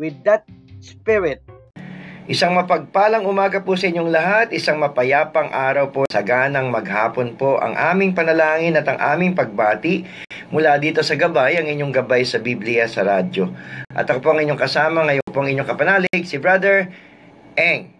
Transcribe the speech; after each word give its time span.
with 0.00 0.16
that 0.24 0.48
spirit. 0.80 1.44
Isang 2.24 2.56
mapagpalang 2.56 3.28
umaga 3.28 3.60
po 3.60 3.76
sa 3.76 3.90
inyong 3.90 4.08
lahat, 4.08 4.46
isang 4.56 4.80
mapayapang 4.80 5.52
araw 5.52 5.92
po, 5.92 6.08
saganang 6.08 6.72
maghapon 6.72 7.36
po 7.36 7.60
ang 7.60 7.76
aming 7.76 8.16
panalangin 8.16 8.80
at 8.80 8.86
ang 8.88 8.96
aming 8.96 9.36
pagbati 9.36 10.06
mula 10.48 10.80
dito 10.80 11.04
sa 11.04 11.18
gabay, 11.20 11.60
ang 11.60 11.68
inyong 11.68 11.92
gabay 11.92 12.24
sa 12.24 12.40
Biblia 12.40 12.88
sa 12.88 13.04
radyo. 13.04 13.50
At 13.92 14.08
ako 14.08 14.18
po 14.24 14.28
ang 14.32 14.40
inyong 14.40 14.62
kasama, 14.62 15.04
ngayon 15.04 15.26
po 15.26 15.42
ang 15.42 15.50
inyong 15.52 15.68
kapanalig, 15.68 16.22
si 16.24 16.40
Brother 16.40 16.88
Eng. 17.58 17.99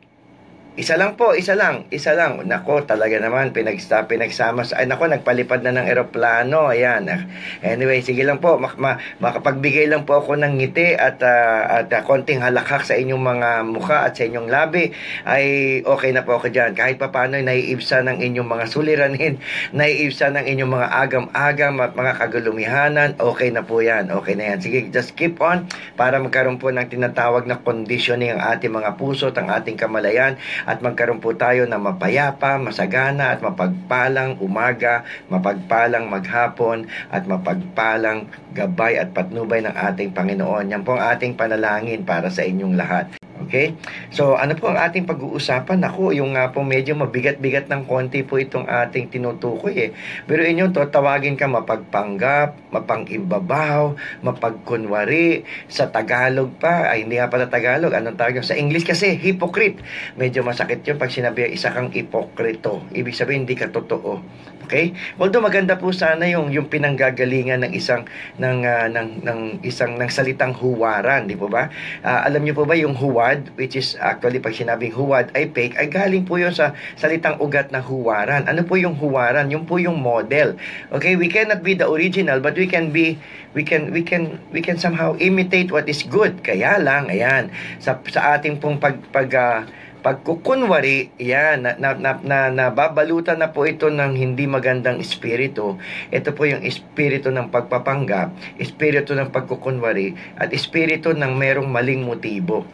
Isa 0.78 0.94
lang 0.94 1.18
po, 1.18 1.34
isa 1.34 1.58
lang, 1.58 1.90
isa 1.90 2.14
lang. 2.14 2.46
Nako, 2.46 2.86
talaga 2.86 3.18
naman, 3.18 3.50
pinagsta, 3.50 4.06
pinagsama 4.06 4.62
sa, 4.62 4.78
ay 4.78 4.86
nako, 4.86 5.10
nagpalipad 5.10 5.66
na 5.66 5.74
ng 5.74 5.90
eroplano, 5.90 6.70
ayan. 6.70 7.10
Anyway, 7.58 8.06
sige 8.06 8.22
lang 8.22 8.38
po, 8.38 8.54
mak, 8.54 8.78
ma, 8.78 8.94
makapagbigay 9.18 9.90
lang 9.90 10.06
po 10.06 10.22
ako 10.22 10.38
ng 10.38 10.62
ngiti 10.62 10.94
at, 10.94 11.18
uh, 11.26 11.82
at 11.82 11.90
uh, 11.90 12.06
konting 12.06 12.38
halakhak 12.38 12.86
sa 12.86 12.94
inyong 12.94 13.18
mga 13.18 13.48
mukha 13.66 14.06
at 14.06 14.14
sa 14.14 14.22
inyong 14.30 14.46
labi, 14.46 14.94
ay 15.26 15.44
okay 15.82 16.14
na 16.14 16.22
po 16.22 16.38
ako 16.38 16.54
dyan. 16.54 16.78
Kahit 16.78 17.02
pa 17.02 17.10
paano, 17.10 17.34
naiibsa 17.34 18.06
ng 18.06 18.22
inyong 18.22 18.46
mga 18.46 18.64
suliranin, 18.70 19.42
naiibsa 19.74 20.30
ng 20.30 20.46
inyong 20.54 20.70
mga 20.70 20.88
agam-agam 21.02 21.82
at 21.82 21.98
mga 21.98 22.12
kagulumihanan, 22.14 23.10
okay 23.18 23.50
na 23.50 23.66
po 23.66 23.82
yan, 23.82 24.14
okay 24.14 24.38
na 24.38 24.54
yan. 24.54 24.58
Sige, 24.62 24.86
just 24.94 25.18
keep 25.18 25.34
on 25.42 25.66
para 25.98 26.22
magkaroon 26.22 26.62
po 26.62 26.70
ng 26.70 26.86
tinatawag 26.86 27.50
na 27.50 27.58
conditioning 27.58 28.38
ang 28.38 28.54
ating 28.54 28.70
mga 28.70 28.94
puso 28.94 29.34
at 29.34 29.36
ang 29.42 29.50
ating 29.50 29.74
kamalayan 29.74 30.38
at 30.66 30.82
magkaroon 30.82 31.22
po 31.22 31.36
tayo 31.36 31.68
ng 31.68 31.78
mapayapa, 31.78 32.56
masagana 32.56 33.36
at 33.36 33.40
mapagpalang 33.44 34.40
umaga, 34.40 35.04
mapagpalang 35.28 36.08
maghapon 36.08 36.88
at 37.12 37.28
mapagpalang 37.28 38.26
gabay 38.56 38.96
at 38.96 39.12
patnubay 39.12 39.60
ng 39.62 39.74
ating 39.76 40.10
Panginoon. 40.16 40.72
Yan 40.72 40.82
po 40.82 40.96
ang 40.96 41.14
ating 41.14 41.36
panalangin 41.36 42.02
para 42.02 42.32
sa 42.32 42.42
inyong 42.42 42.74
lahat. 42.74 43.19
Okay? 43.50 43.74
So, 44.14 44.38
ano 44.38 44.54
po 44.54 44.70
ang 44.70 44.78
ating 44.78 45.10
pag-uusapan? 45.10 45.82
Ako, 45.82 46.14
yung 46.14 46.38
nga 46.38 46.54
po 46.54 46.62
medyo 46.62 46.94
mabigat-bigat 46.94 47.66
ng 47.66 47.82
konti 47.90 48.22
po 48.22 48.38
itong 48.38 48.70
ating 48.70 49.10
tinutukoy 49.10 49.74
eh. 49.74 49.90
Pero 50.30 50.46
inyo 50.46 50.70
to, 50.70 50.86
tawagin 50.86 51.34
ka 51.34 51.50
mapagpanggap, 51.50 52.70
mapangimbabaw, 52.70 53.98
mapagkunwari. 54.22 55.42
Sa 55.66 55.90
Tagalog 55.90 56.62
pa, 56.62 56.94
ay 56.94 57.02
hindi 57.02 57.18
nga 57.18 57.26
pala 57.26 57.50
Tagalog, 57.50 57.90
anong 57.90 58.14
tawag 58.14 58.38
Sa 58.46 58.54
English 58.54 58.86
kasi, 58.86 59.18
hypocrite. 59.18 59.82
Medyo 60.14 60.46
masakit 60.46 60.86
yun 60.86 60.94
pag 60.94 61.10
sinabi 61.10 61.50
isa 61.50 61.74
kang 61.74 61.90
ipokrito. 61.90 62.86
Ibig 62.94 63.18
sabihin, 63.18 63.42
hindi 63.42 63.58
ka 63.58 63.74
totoo. 63.74 64.22
Okay? 64.70 64.94
Although 65.18 65.42
maganda 65.42 65.74
po 65.74 65.90
sana 65.90 66.30
yung 66.30 66.54
yung 66.54 66.70
pinanggagalingan 66.70 67.66
ng 67.66 67.74
isang 67.74 68.06
ng 68.38 68.62
uh, 68.62 68.86
ng 68.86 69.26
ng 69.26 69.40
isang 69.66 69.98
ng 69.98 70.06
salitang 70.06 70.54
huwaran, 70.54 71.26
di 71.26 71.34
po 71.34 71.50
ba? 71.50 71.66
Uh, 72.06 72.22
alam 72.22 72.46
niyo 72.46 72.54
po 72.54 72.62
ba 72.62 72.78
yung 72.78 72.94
huwad 72.94 73.50
which 73.58 73.74
is 73.74 73.98
actually 73.98 74.38
pag 74.38 74.54
sinabing 74.54 74.94
huwad 74.94 75.26
ay 75.34 75.50
fake 75.50 75.74
ay 75.74 75.90
galing 75.90 76.22
po 76.22 76.38
yun 76.38 76.54
sa 76.54 76.70
salitang 76.94 77.42
ugat 77.42 77.74
na 77.74 77.82
huwaran. 77.82 78.46
Ano 78.46 78.62
po 78.62 78.78
yung 78.78 78.94
huwaran? 78.94 79.50
Yung 79.50 79.66
po 79.66 79.82
yung 79.82 79.98
model. 79.98 80.54
Okay, 80.94 81.18
we 81.18 81.26
cannot 81.26 81.66
be 81.66 81.74
the 81.74 81.90
original 81.90 82.38
but 82.38 82.54
we 82.54 82.70
can 82.70 82.94
be 82.94 83.18
we 83.58 83.66
can 83.66 83.90
we 83.90 84.06
can 84.06 84.38
we 84.54 84.62
can 84.62 84.78
somehow 84.78 85.18
imitate 85.18 85.74
what 85.74 85.90
is 85.90 86.06
good. 86.06 86.46
Kaya 86.46 86.78
lang 86.78 87.10
ayan 87.10 87.50
sa 87.82 87.98
sa 88.06 88.38
ating 88.38 88.62
pong 88.62 88.78
pag 88.78 89.02
pag 89.10 89.28
uh, 89.34 89.60
pagkukunwari, 90.00 91.12
yan, 91.20 91.64
na, 91.64 91.76
na, 91.76 91.94
na, 91.96 92.12
na, 92.20 92.38
nababalutan 92.48 93.40
na 93.40 93.52
po 93.52 93.68
ito 93.68 93.92
ng 93.92 94.16
hindi 94.16 94.48
magandang 94.48 94.98
espiritu. 95.00 95.76
Ito 96.08 96.32
po 96.32 96.48
yung 96.48 96.64
espiritu 96.64 97.28
ng 97.28 97.52
pagpapanggap, 97.52 98.32
espiritu 98.56 99.12
ng 99.16 99.28
pagkukunwari, 99.28 100.16
at 100.40 100.50
espiritu 100.50 101.12
ng 101.12 101.32
merong 101.36 101.68
maling 101.68 102.02
motibo 102.04 102.66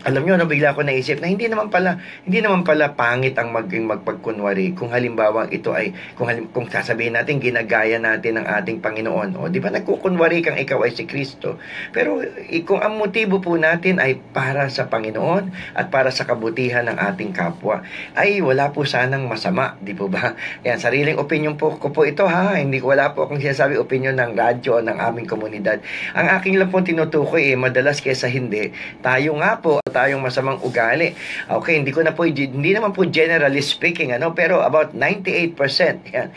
alam 0.00 0.24
nyo, 0.24 0.40
no, 0.40 0.48
bigla 0.48 0.72
ko 0.72 0.80
naisip 0.80 1.20
na 1.20 1.28
hindi 1.28 1.44
naman 1.44 1.68
pala, 1.68 2.00
hindi 2.24 2.40
naman 2.40 2.64
pala 2.64 2.96
pangit 2.96 3.36
ang 3.36 3.52
maging 3.52 3.84
magpagkunwari 3.84 4.72
kung 4.72 4.96
halimbawa 4.96 5.52
ito 5.52 5.76
ay, 5.76 5.92
kung, 6.16 6.24
halim, 6.24 6.48
kung 6.56 6.64
sasabihin 6.72 7.20
natin, 7.20 7.36
ginagaya 7.36 8.00
natin 8.00 8.40
ng 8.40 8.46
ating 8.48 8.80
Panginoon. 8.80 9.36
O, 9.36 9.52
di 9.52 9.60
ba, 9.60 9.68
nagkukunwari 9.68 10.40
kang 10.40 10.56
ikaw 10.56 10.88
ay 10.88 10.96
si 10.96 11.04
Kristo. 11.04 11.60
Pero, 11.92 12.24
kung 12.64 12.80
ang 12.80 12.96
motibo 12.96 13.44
po 13.44 13.60
natin 13.60 14.00
ay 14.00 14.16
para 14.32 14.72
sa 14.72 14.88
Panginoon 14.88 15.76
at 15.76 15.92
para 15.92 16.08
sa 16.08 16.24
kabutihan 16.24 16.88
ng 16.88 16.96
ating 16.96 17.36
kapwa, 17.36 17.84
ay 18.16 18.40
wala 18.40 18.72
po 18.72 18.88
sanang 18.88 19.28
masama, 19.28 19.76
di 19.84 19.92
po 19.92 20.08
ba? 20.08 20.32
Yan, 20.64 20.80
sariling 20.80 21.20
opinion 21.20 21.60
po 21.60 21.76
ko 21.76 21.92
po 21.92 22.08
ito 22.08 22.24
ha, 22.24 22.56
hindi 22.56 22.80
ko 22.80 22.96
wala 22.96 23.12
po 23.12 23.28
akong 23.28 23.44
sinasabi 23.44 23.76
opinion 23.76 24.16
ng 24.16 24.32
radyo 24.32 24.80
o 24.80 24.84
ng 24.84 24.96
aming 24.96 25.28
komunidad. 25.28 25.84
Ang 26.16 26.26
aking 26.40 26.56
lang 26.56 26.72
po 26.72 26.80
tinutukoy 26.80 27.52
eh, 27.52 27.56
madalas 27.60 28.00
kesa 28.00 28.32
hindi, 28.32 28.72
tayo 29.04 29.36
nga 29.36 29.60
po 29.60 29.76
tayong 29.90 30.22
masamang 30.22 30.62
ugali. 30.62 31.12
Okay, 31.50 31.82
hindi 31.82 31.90
ko 31.90 32.00
na 32.00 32.14
po, 32.14 32.24
hindi 32.24 32.70
naman 32.72 32.94
po 32.94 33.04
generally 33.04 33.60
speaking, 33.60 34.14
ano, 34.14 34.32
pero 34.32 34.62
about 34.62 34.94
98%, 34.94 36.14
yan, 36.14 36.28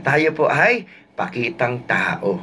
tayo 0.00 0.28
po 0.32 0.46
ay 0.48 0.88
pakitang 1.18 1.84
tao. 1.84 2.40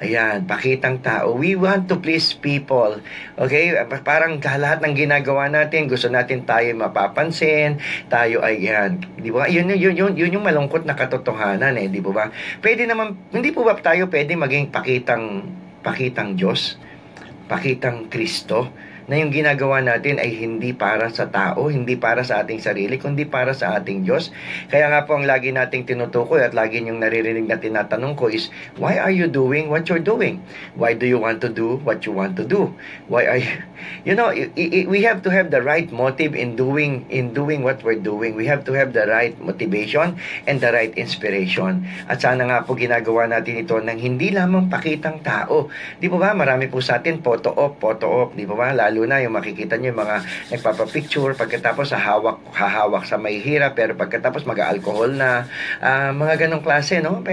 Ayan, 0.00 0.48
pakitang 0.48 1.04
tao. 1.04 1.36
We 1.36 1.60
want 1.60 1.84
to 1.92 2.00
please 2.00 2.32
people. 2.32 3.04
Okay? 3.36 3.76
Parang 4.00 4.40
lahat 4.40 4.80
ng 4.80 4.96
ginagawa 4.96 5.52
natin, 5.52 5.92
gusto 5.92 6.08
natin 6.08 6.48
tayo 6.48 6.72
mapapansin, 6.72 7.76
tayo 8.08 8.40
ay 8.40 8.64
yan. 8.64 8.96
Di 9.20 9.28
ba? 9.28 9.44
Yun, 9.44 9.76
yun, 9.76 9.92
yun, 9.92 10.12
yun 10.16 10.40
yung 10.40 10.46
malungkot 10.48 10.88
na 10.88 10.96
katotohanan 10.96 11.76
eh, 11.76 11.92
di 11.92 12.00
ba? 12.00 12.32
Pwede 12.64 12.88
naman, 12.88 13.12
hindi 13.28 13.52
po 13.52 13.60
ba 13.60 13.76
tayo 13.76 14.08
pwede 14.08 14.32
maging 14.40 14.72
pakitang, 14.72 15.44
pakitang 15.84 16.32
Diyos? 16.32 16.80
Pakitang 17.44 18.08
Kristo? 18.08 18.72
Na 19.10 19.18
yung 19.18 19.34
ginagawa 19.34 19.82
natin 19.82 20.22
ay 20.22 20.30
hindi 20.38 20.70
para 20.70 21.10
sa 21.10 21.26
tao, 21.26 21.66
hindi 21.66 21.98
para 21.98 22.22
sa 22.22 22.46
ating 22.46 22.62
sarili, 22.62 22.94
kundi 22.94 23.26
para 23.26 23.50
sa 23.50 23.74
ating 23.74 24.06
Diyos. 24.06 24.30
Kaya 24.70 24.86
nga 24.86 25.02
po 25.02 25.18
ang 25.18 25.26
lagi 25.26 25.50
nating 25.50 25.82
tinutukoy 25.82 26.46
at 26.46 26.54
lagi 26.54 26.78
yung 26.78 27.02
naririnig 27.02 27.50
na 27.50 27.58
tinatanong 27.58 28.14
ko 28.14 28.30
is, 28.30 28.54
why 28.78 29.02
are 29.02 29.10
you 29.10 29.26
doing 29.26 29.66
what 29.66 29.90
you're 29.90 29.98
doing? 29.98 30.38
Why 30.78 30.94
do 30.94 31.10
you 31.10 31.18
want 31.18 31.42
to 31.42 31.50
do 31.50 31.82
what 31.82 32.06
you 32.06 32.14
want 32.14 32.38
to 32.38 32.46
do? 32.46 32.70
Why 33.10 33.26
are 33.26 33.40
you, 33.42 33.50
you 34.06 34.14
know, 34.14 34.30
we 34.54 35.02
have 35.02 35.26
to 35.26 35.30
have 35.34 35.50
the 35.50 35.58
right 35.58 35.90
motive 35.90 36.38
in 36.38 36.54
doing 36.54 37.02
in 37.10 37.34
doing 37.34 37.66
what 37.66 37.82
we're 37.82 37.98
doing. 37.98 38.38
We 38.38 38.46
have 38.46 38.62
to 38.70 38.72
have 38.78 38.94
the 38.94 39.10
right 39.10 39.34
motivation 39.42 40.22
and 40.46 40.62
the 40.62 40.70
right 40.70 40.94
inspiration. 40.94 41.82
At 42.06 42.22
sana 42.22 42.46
nga 42.46 42.62
po 42.62 42.78
ginagawa 42.78 43.26
natin 43.26 43.66
ito 43.66 43.74
ng 43.74 43.98
hindi 43.98 44.30
lamang 44.30 44.70
pakitang 44.70 45.18
tao. 45.26 45.66
Di 45.98 46.06
ba 46.06 46.16
ba? 46.22 46.30
Marami 46.30 46.70
po 46.70 46.78
sa 46.78 47.02
atin 47.02 47.18
photo 47.18 47.50
op, 47.50 47.82
photo 47.82 48.06
op, 48.06 48.38
di 48.38 48.46
ba 48.46 48.54
ba? 48.54 48.70
Lalo 48.70 48.99
lalo 49.00 49.08
na 49.08 49.24
yung 49.24 49.32
makikita 49.32 49.80
nyo 49.80 49.96
yung 49.96 50.00
mga 50.04 50.16
nagpapapicture. 50.52 51.32
Pagkatapos 51.32 51.96
hahawak, 51.96 52.44
hahawak 52.52 53.08
sa 53.08 53.16
may 53.16 53.40
hirap 53.40 53.72
pero 53.72 53.96
pagkatapos 53.96 54.44
mag-alcohol 54.44 55.16
na. 55.16 55.48
Uh, 55.80 56.12
mga 56.12 56.46
ganong 56.46 56.60
klase 56.60 57.00
no? 57.00 57.24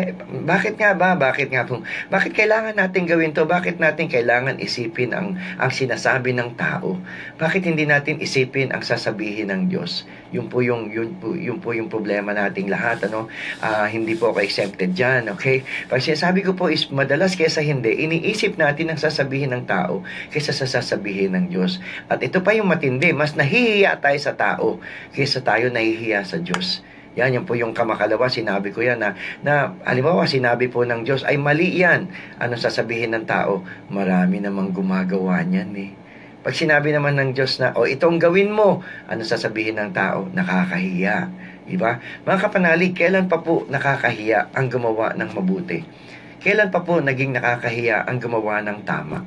Bakit 0.47 0.79
nga 0.79 0.95
ba? 0.95 1.19
Bakit 1.19 1.51
nga 1.51 1.67
po 1.67 1.83
bakit 2.07 2.31
kailangan 2.31 2.79
natin 2.79 3.03
gawin 3.03 3.35
to? 3.35 3.43
Bakit 3.43 3.83
natin 3.83 4.07
kailangan 4.07 4.63
isipin 4.63 5.11
ang 5.11 5.35
ang 5.59 5.71
sinasabi 5.71 6.31
ng 6.31 6.55
tao? 6.55 6.95
Bakit 7.35 7.67
hindi 7.67 7.83
natin 7.83 8.23
isipin 8.23 8.71
ang 8.71 8.87
sasabihin 8.87 9.51
ng 9.51 9.67
Diyos? 9.67 10.07
Yun 10.31 10.47
po 10.47 10.63
yung 10.63 10.91
yun 10.91 11.15
po, 11.19 11.35
yun 11.35 11.59
po 11.59 11.71
yung 11.75 11.91
problema 11.91 12.31
nating 12.31 12.71
lahat 12.71 13.03
ano? 13.11 13.27
Uh, 13.59 13.87
hindi 13.91 14.15
po 14.15 14.31
ako 14.31 14.39
exempted 14.39 14.95
diyan 14.95 15.35
okay? 15.35 15.67
Pag 15.91 15.99
sinasabi 15.99 16.47
ko 16.47 16.55
po 16.55 16.71
is 16.71 16.87
madalas 16.91 17.35
kaysa 17.35 17.59
hindi 17.59 18.07
iniisip 18.07 18.55
natin 18.55 18.91
ang 18.91 18.99
sasabihin 18.99 19.51
ng 19.51 19.63
tao 19.67 20.03
kaysa 20.31 20.55
sa 20.55 20.67
sasabihin 20.69 21.35
ng 21.35 21.45
Diyos 21.49 21.56
Diyos. 21.57 21.81
At 22.05 22.21
ito 22.21 22.45
pa 22.45 22.53
yung 22.53 22.69
matindi, 22.69 23.09
mas 23.17 23.33
nahihiya 23.33 23.97
tayo 23.97 24.19
sa 24.21 24.37
tao 24.37 24.77
kaysa 25.17 25.41
tayo 25.41 25.73
nahihiya 25.73 26.21
sa 26.21 26.37
Diyos. 26.37 26.85
Yan, 27.17 27.33
yan 27.33 27.49
po 27.49 27.57
yung 27.57 27.73
kamakalawa, 27.73 28.29
sinabi 28.29 28.69
ko 28.69 28.85
yan 28.85 29.01
na, 29.01 29.17
na 29.41 29.73
halimbawa, 29.89 30.29
sinabi 30.29 30.69
po 30.69 30.85
ng 30.85 31.01
Diyos, 31.01 31.25
ay 31.25 31.41
mali 31.41 31.81
yan. 31.81 32.13
Ano 32.37 32.53
sasabihin 32.61 33.17
ng 33.17 33.25
tao? 33.25 33.65
Marami 33.89 34.37
namang 34.37 34.69
gumagawa 34.69 35.41
niyan 35.41 35.73
eh. 35.81 35.91
Pag 36.45 36.53
sinabi 36.53 36.93
naman 36.93 37.17
ng 37.17 37.33
Diyos 37.33 37.57
na, 37.57 37.73
o 37.73 37.89
itong 37.89 38.21
gawin 38.21 38.53
mo, 38.53 38.85
ano 39.09 39.25
sasabihin 39.25 39.81
ng 39.81 39.91
tao? 39.97 40.29
Nakakahiya. 40.29 41.27
Diba? 41.65 41.97
Mga 42.21 42.37
kapanalig, 42.37 42.93
kailan 42.93 43.25
pa 43.25 43.41
po 43.41 43.65
nakakahiya 43.65 44.53
ang 44.53 44.69
gumawa 44.69 45.17
ng 45.17 45.33
mabuti? 45.33 45.81
Kailan 46.37 46.69
pa 46.69 46.85
po 46.85 47.01
naging 47.01 47.33
nakakahiya 47.33 48.05
ang 48.05 48.21
gumawa 48.21 48.61
ng 48.61 48.85
tama? 48.85 49.25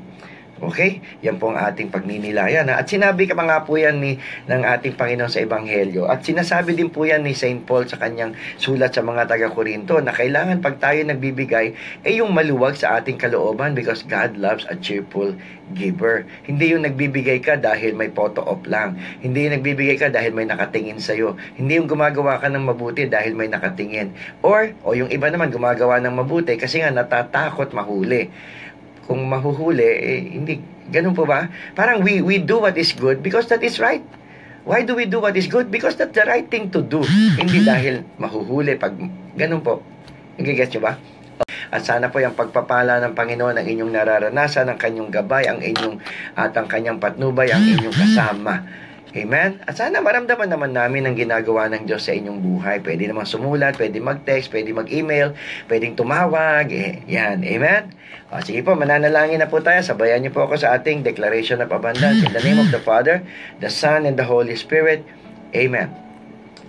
Okay? 0.61 1.01
Yan 1.25 1.41
po 1.41 1.51
ang 1.51 1.59
ating 1.59 1.89
pagninilayan. 1.89 2.69
At 2.69 2.85
sinabi 2.85 3.25
ka 3.25 3.33
nga 3.33 3.65
po 3.65 3.81
yan 3.81 3.97
ni, 3.97 4.21
ng 4.45 4.63
ating 4.63 4.95
Panginoon 4.95 5.33
sa 5.33 5.41
Ebanghelyo. 5.41 6.05
At 6.05 6.21
sinasabi 6.21 6.77
din 6.77 6.93
po 6.93 7.09
yan 7.09 7.25
ni 7.25 7.33
St. 7.33 7.65
Paul 7.65 7.89
sa 7.89 7.97
kanyang 7.97 8.37
sulat 8.61 8.93
sa 8.93 9.01
mga 9.01 9.25
taga-Korinto 9.25 9.97
na 10.05 10.13
kailangan 10.13 10.61
pag 10.61 10.77
tayo 10.77 11.01
nagbibigay, 11.01 11.73
eh 12.05 12.13
yung 12.21 12.37
maluwag 12.37 12.77
sa 12.77 13.01
ating 13.01 13.17
kalooban 13.17 13.73
because 13.73 14.05
God 14.05 14.37
loves 14.37 14.69
a 14.69 14.77
cheerful 14.77 15.33
giver. 15.73 16.29
Hindi 16.45 16.77
yung 16.77 16.85
nagbibigay 16.85 17.41
ka 17.41 17.57
dahil 17.57 17.97
may 17.97 18.13
photo 18.13 18.45
op 18.45 18.69
lang. 18.69 19.01
Hindi 19.25 19.49
yung 19.49 19.55
nagbibigay 19.61 19.97
ka 19.97 20.09
dahil 20.13 20.37
may 20.37 20.45
nakatingin 20.45 21.01
sa'yo. 21.01 21.41
Hindi 21.57 21.81
yung 21.81 21.89
gumagawa 21.89 22.37
ka 22.37 22.53
ng 22.53 22.65
mabuti 22.69 23.09
dahil 23.09 23.33
may 23.33 23.49
nakatingin. 23.49 24.13
Or, 24.45 24.75
o 24.85 24.93
yung 24.93 25.09
iba 25.09 25.33
naman 25.33 25.49
gumagawa 25.49 26.03
ng 26.03 26.15
mabuti 26.21 26.59
kasi 26.61 26.83
nga 26.83 26.93
natatakot 26.93 27.73
mahuli 27.73 28.29
kung 29.11 29.27
mahuhuli, 29.27 29.83
eh, 29.83 30.23
hindi, 30.39 30.63
ganun 30.87 31.19
po 31.19 31.27
ba? 31.27 31.51
Parang 31.75 31.99
we, 32.07 32.23
we 32.23 32.39
do 32.39 32.63
what 32.63 32.79
is 32.79 32.95
good 32.95 33.19
because 33.27 33.51
that 33.51 33.59
is 33.67 33.83
right. 33.83 34.07
Why 34.63 34.87
do 34.87 34.95
we 34.95 35.11
do 35.11 35.19
what 35.19 35.35
is 35.35 35.51
good? 35.51 35.67
Because 35.67 35.99
that's 35.99 36.15
the 36.15 36.23
right 36.23 36.47
thing 36.47 36.71
to 36.71 36.79
do. 36.79 37.03
Hindi 37.35 37.67
dahil 37.75 38.07
mahuhuli 38.23 38.79
pag, 38.79 38.95
ganun 39.35 39.67
po. 39.67 39.83
Nagigets 40.39 40.71
nyo 40.79 40.87
ba? 40.87 40.95
At 41.75 41.83
sana 41.83 42.07
po 42.07 42.23
yung 42.23 42.39
pagpapala 42.39 43.03
ng 43.03 43.19
Panginoon 43.19 43.59
ang 43.59 43.67
inyong 43.67 43.91
nararanasan, 43.91 44.71
ang 44.71 44.79
kanyang 44.79 45.11
gabay, 45.11 45.51
ang 45.51 45.59
inyong, 45.59 45.99
at 46.39 46.55
ang 46.55 46.71
kanyang 46.71 47.03
patnubay, 47.03 47.51
ang 47.51 47.67
inyong 47.67 47.95
kasama. 47.95 48.63
Amen? 49.11 49.59
At 49.67 49.75
sana 49.75 49.99
maramdaman 49.99 50.47
naman 50.47 50.71
namin 50.71 51.03
ang 51.03 51.19
ginagawa 51.19 51.67
ng 51.67 51.83
Diyos 51.83 52.07
sa 52.07 52.15
inyong 52.15 52.39
buhay. 52.39 52.79
Pwede 52.79 53.11
naman 53.11 53.27
sumulat, 53.27 53.75
pwede 53.75 53.99
mag-text, 53.99 54.55
pwede 54.55 54.71
mag-email, 54.71 55.35
pwedeng 55.67 55.99
tumawag. 55.99 56.71
Eh, 56.71 57.03
yan. 57.11 57.43
Amen? 57.43 57.91
O, 58.31 58.39
sige 58.39 58.63
po, 58.63 58.79
mananalangin 58.79 59.43
na 59.43 59.51
po 59.51 59.59
tayo. 59.59 59.83
Sabayan 59.83 60.23
niyo 60.23 60.31
po 60.31 60.47
ako 60.47 60.63
sa 60.63 60.79
ating 60.79 61.03
Declaration 61.03 61.59
of 61.59 61.75
Abundance. 61.75 62.23
In 62.23 62.31
the 62.31 62.45
name 62.47 62.63
of 62.63 62.71
the 62.71 62.79
Father, 62.79 63.27
the 63.59 63.67
Son, 63.67 64.07
and 64.07 64.15
the 64.15 64.23
Holy 64.23 64.55
Spirit. 64.55 65.03
Amen. 65.59 65.91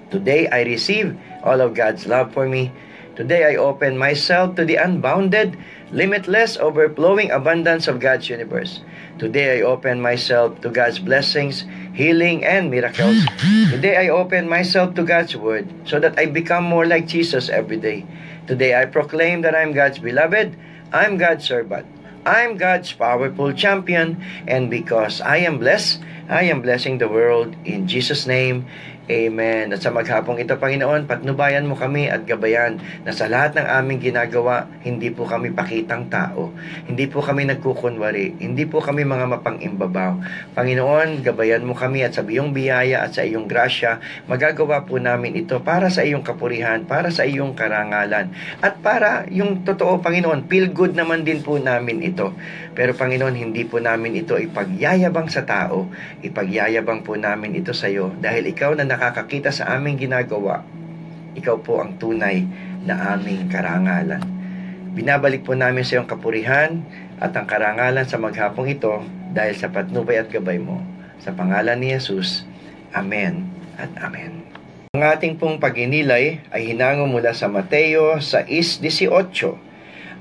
Today, 0.09 0.49
I 0.49 0.65
receive 0.65 1.13
all 1.45 1.61
of 1.61 1.77
God's 1.77 2.09
love 2.09 2.33
for 2.33 2.49
me. 2.49 2.73
Today, 3.13 3.53
I 3.53 3.61
open 3.61 4.01
myself 4.01 4.57
to 4.57 4.65
the 4.65 4.81
unbounded, 4.81 5.53
limitless, 5.93 6.57
overflowing 6.57 7.29
abundance 7.29 7.85
of 7.85 8.01
God's 8.01 8.25
universe. 8.25 8.81
Today, 9.21 9.59
I 9.59 9.67
open 9.67 10.01
myself 10.01 10.57
to 10.65 10.73
God's 10.73 10.97
blessings, 10.97 11.69
healing, 11.93 12.43
and 12.45 12.71
miracles. 12.71 13.25
Today, 13.69 14.07
I 14.07 14.09
open 14.09 14.49
myself 14.49 14.95
to 14.95 15.03
God's 15.03 15.35
Word 15.35 15.67
so 15.85 15.99
that 15.99 16.17
I 16.17 16.25
become 16.25 16.63
more 16.63 16.85
like 16.85 17.07
Jesus 17.07 17.49
every 17.49 17.77
day. 17.77 18.05
Today, 18.47 18.79
I 18.79 18.85
proclaim 18.85 19.41
that 19.41 19.55
I'm 19.55 19.73
God's 19.73 19.99
beloved, 19.99 20.55
I'm 20.91 21.17
God's 21.17 21.45
servant. 21.45 21.87
I'm 22.25 22.57
God's 22.57 22.93
powerful 22.93 23.51
champion, 23.53 24.21
and 24.45 24.69
because 24.69 25.21
I 25.21 25.37
am 25.37 25.57
blessed, 25.57 26.01
I 26.29 26.43
am 26.53 26.61
blessing 26.61 26.99
the 26.99 27.09
world 27.09 27.55
in 27.65 27.87
Jesus' 27.87 28.27
name. 28.27 28.67
Amen. 29.09 29.73
At 29.73 29.81
sa 29.81 29.89
maghapong 29.89 30.37
ito, 30.37 30.53
Panginoon, 30.61 31.09
patnubayan 31.09 31.65
mo 31.65 31.73
kami 31.73 32.05
at 32.05 32.21
gabayan 32.29 32.77
na 33.01 33.09
sa 33.09 33.25
lahat 33.25 33.57
ng 33.57 33.65
aming 33.65 33.97
ginagawa, 33.97 34.69
hindi 34.85 35.09
po 35.09 35.25
kami 35.25 35.49
pakitang 35.49 36.05
tao. 36.13 36.53
Hindi 36.85 37.09
po 37.09 37.25
kami 37.25 37.49
nagkukunwari. 37.49 38.37
Hindi 38.37 38.69
po 38.69 38.77
kami 38.77 39.01
mga 39.01 39.25
mapangimbabaw. 39.25 40.21
Panginoon, 40.53 41.25
gabayan 41.25 41.65
mo 41.65 41.73
kami 41.73 42.05
at 42.05 42.13
sa 42.13 42.21
iyong 42.21 42.53
biyaya 42.53 43.01
at 43.01 43.17
sa 43.17 43.25
iyong 43.25 43.49
grasya, 43.49 43.97
magagawa 44.29 44.85
po 44.85 45.01
namin 45.01 45.33
ito 45.33 45.57
para 45.65 45.89
sa 45.89 46.05
iyong 46.05 46.21
kapurihan, 46.21 46.85
para 46.85 47.09
sa 47.09 47.25
iyong 47.25 47.57
karangalan. 47.57 48.29
At 48.61 48.85
para 48.85 49.25
yung 49.33 49.65
totoo, 49.65 49.97
Panginoon, 50.05 50.45
feel 50.45 50.69
good 50.69 50.93
naman 50.93 51.25
din 51.25 51.41
po 51.41 51.57
namin 51.57 52.05
ito. 52.05 52.37
Pero 52.77 52.93
Panginoon, 52.93 53.33
hindi 53.33 53.65
po 53.65 53.81
namin 53.81 54.13
ito 54.21 54.37
ipagyayabang 54.37 55.27
sa 55.27 55.41
tao. 55.41 55.89
Ipagyayabang 56.21 57.01
po 57.01 57.17
namin 57.17 57.57
ito 57.57 57.73
sa 57.73 57.89
iyo 57.89 58.13
dahil 58.21 58.45
ikaw 58.45 58.77
na 58.77 58.90
nakakakita 58.91 59.55
sa 59.55 59.71
aming 59.79 59.95
ginagawa, 59.95 60.67
ikaw 61.31 61.55
po 61.63 61.79
ang 61.79 61.95
tunay 61.95 62.43
na 62.83 63.15
aming 63.15 63.47
karangalan. 63.47 64.19
Binabalik 64.91 65.47
po 65.47 65.55
namin 65.55 65.87
sa 65.87 65.95
iyong 65.95 66.09
kapurihan 66.11 66.83
at 67.23 67.31
ang 67.31 67.47
karangalan 67.47 68.03
sa 68.03 68.19
maghapong 68.19 68.67
ito 68.67 68.99
dahil 69.31 69.55
sa 69.55 69.71
patnubay 69.71 70.19
at 70.19 70.27
gabay 70.27 70.59
mo. 70.59 70.83
Sa 71.23 71.31
pangalan 71.31 71.79
ni 71.79 71.95
Jesus, 71.95 72.43
Amen 72.91 73.47
at 73.79 73.87
Amen. 74.03 74.43
Ang 74.91 75.07
ating 75.07 75.39
pong 75.39 75.63
paginilay 75.63 76.43
ay 76.51 76.61
hinango 76.67 77.07
mula 77.07 77.31
sa 77.31 77.47
Mateo 77.47 78.19
6.18. 78.19 79.07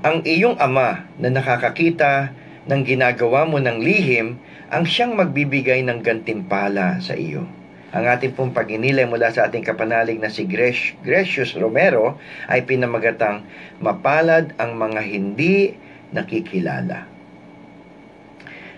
Ang 0.07 0.23
iyong 0.23 0.55
ama 0.55 1.11
na 1.19 1.27
nakakakita 1.27 2.31
ng 2.71 2.81
ginagawa 2.87 3.43
mo 3.43 3.59
ng 3.59 3.83
lihim 3.83 4.39
ang 4.71 4.87
siyang 4.87 5.19
magbibigay 5.19 5.83
ng 5.83 5.99
gantimpala 5.99 7.03
sa 7.03 7.19
iyo. 7.19 7.43
Ang 7.91 8.07
ating 8.07 8.31
pong 8.31 8.55
paginilay 8.55 9.03
mula 9.03 9.35
sa 9.35 9.51
ating 9.51 9.67
kapanalig 9.67 10.15
na 10.15 10.31
si 10.31 10.47
Gres- 10.47 10.95
Gracious 11.03 11.51
Romero 11.59 12.15
ay 12.47 12.63
pinamagatang 12.63 13.43
mapalad 13.83 14.55
ang 14.55 14.79
mga 14.79 15.03
hindi 15.03 15.75
nakikilala. 16.15 17.11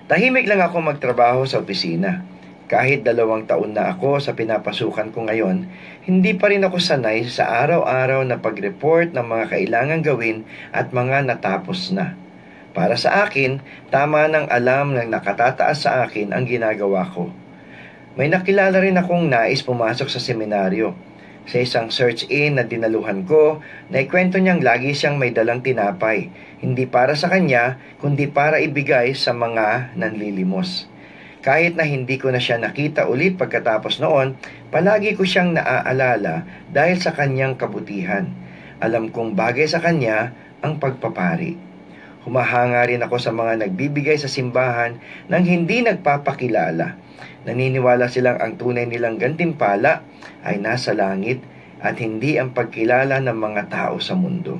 Tahimik 0.09 0.49
lang 0.49 0.65
ako 0.65 0.81
magtrabaho 0.81 1.45
sa 1.45 1.61
opisina. 1.61 2.25
Kahit 2.65 3.05
dalawang 3.05 3.45
taon 3.45 3.77
na 3.77 3.93
ako 3.93 4.17
sa 4.17 4.33
pinapasukan 4.33 5.13
ko 5.13 5.29
ngayon, 5.29 5.69
hindi 6.09 6.33
pa 6.33 6.49
rin 6.49 6.65
ako 6.65 6.81
sanay 6.81 7.21
sa 7.29 7.45
araw-araw 7.61 8.25
na 8.25 8.41
pag-report 8.41 9.13
ng 9.13 9.25
mga 9.29 9.45
kailangan 9.53 10.01
gawin 10.01 10.41
at 10.73 10.89
mga 10.89 11.21
natapos 11.29 11.93
na. 11.93 12.17
Para 12.73 12.97
sa 12.97 13.29
akin, 13.29 13.61
tama 13.93 14.25
ng 14.25 14.49
alam 14.49 14.97
ng 14.97 15.05
nakatataas 15.05 15.85
sa 15.85 16.01
akin 16.01 16.33
ang 16.33 16.49
ginagawa 16.49 17.05
ko. 17.13 17.42
May 18.13 18.29
nakilala 18.29 18.77
rin 18.77 18.93
akong 18.93 19.25
nais 19.25 19.65
pumasok 19.65 20.05
sa 20.05 20.21
seminaryo. 20.21 20.93
Sa 21.49 21.57
isang 21.57 21.89
search-in 21.89 22.61
na 22.61 22.63
dinaluhan 22.63 23.25
ko, 23.25 23.57
naikwento 23.89 24.37
niyang 24.37 24.61
lagi 24.61 24.93
siyang 24.93 25.17
may 25.17 25.33
dalang 25.33 25.65
tinapay, 25.65 26.29
hindi 26.61 26.85
para 26.85 27.17
sa 27.17 27.25
kanya, 27.33 27.81
kundi 27.97 28.29
para 28.29 28.61
ibigay 28.61 29.17
sa 29.17 29.33
mga 29.33 29.97
nanlilimos. 29.97 30.85
Kahit 31.41 31.73
na 31.73 31.89
hindi 31.89 32.21
ko 32.21 32.29
na 32.29 32.37
siya 32.37 32.61
nakita 32.61 33.09
ulit 33.09 33.33
pagkatapos 33.33 33.97
noon, 33.97 34.37
palagi 34.69 35.17
ko 35.17 35.25
siyang 35.25 35.57
naaalala 35.57 36.45
dahil 36.69 37.01
sa 37.01 37.17
kanyang 37.17 37.57
kabutihan. 37.57 38.29
Alam 38.77 39.09
kong 39.09 39.33
bagay 39.33 39.65
sa 39.65 39.81
kanya 39.81 40.37
ang 40.61 40.77
pagpapari. 40.77 41.72
Humahanga 42.23 42.87
rin 42.87 43.03
ako 43.03 43.19
sa 43.19 43.35
mga 43.35 43.67
nagbibigay 43.67 44.15
sa 44.15 44.31
simbahan 44.31 44.99
nang 45.27 45.43
hindi 45.43 45.83
nagpapakilala 45.83 47.03
Naniniwala 47.43 48.07
silang 48.07 48.39
ang 48.39 48.55
tunay 48.55 48.87
nilang 48.87 49.19
gantimpala 49.19 50.07
ay 50.47 50.63
nasa 50.63 50.95
langit 50.95 51.43
at 51.83 51.99
hindi 51.99 52.39
ang 52.39 52.55
pagkilala 52.55 53.19
ng 53.19 53.35
mga 53.35 53.63
tao 53.67 53.99
sa 53.99 54.15
mundo. 54.15 54.55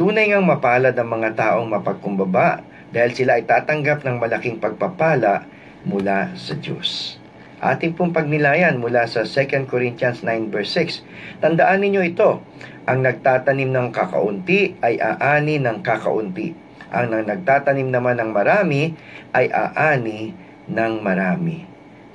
Tunay 0.00 0.32
ngang 0.32 0.48
mapalad 0.48 0.96
ang 0.96 1.08
mga 1.12 1.36
taong 1.36 1.68
mapagkumbaba 1.68 2.64
dahil 2.88 3.12
sila 3.12 3.36
ay 3.36 3.44
tatanggap 3.44 4.00
ng 4.00 4.16
malaking 4.16 4.56
pagpapala 4.56 5.44
mula 5.84 6.32
sa 6.40 6.56
Diyos. 6.56 7.20
Ating 7.60 7.92
pong 7.92 8.16
pagnilayan 8.16 8.80
mula 8.80 9.04
sa 9.04 9.28
2 9.28 9.68
Corinthians 9.68 10.24
9 10.24 10.48
verse 10.48 10.72
6. 10.72 11.44
Tandaan 11.44 11.84
ninyo 11.84 12.00
ito, 12.00 12.40
ang 12.88 13.04
nagtatanim 13.04 13.68
ng 13.68 13.92
kakaunti 13.92 14.80
ay 14.80 14.96
aani 14.96 15.60
ng 15.60 15.84
kakaunti. 15.84 16.69
Ang 16.90 17.14
nagtatanim 17.26 17.88
naman 17.88 18.18
ng 18.18 18.30
marami 18.34 18.94
ay 19.30 19.46
aani 19.50 20.34
ng 20.66 20.92
marami. 21.02 21.70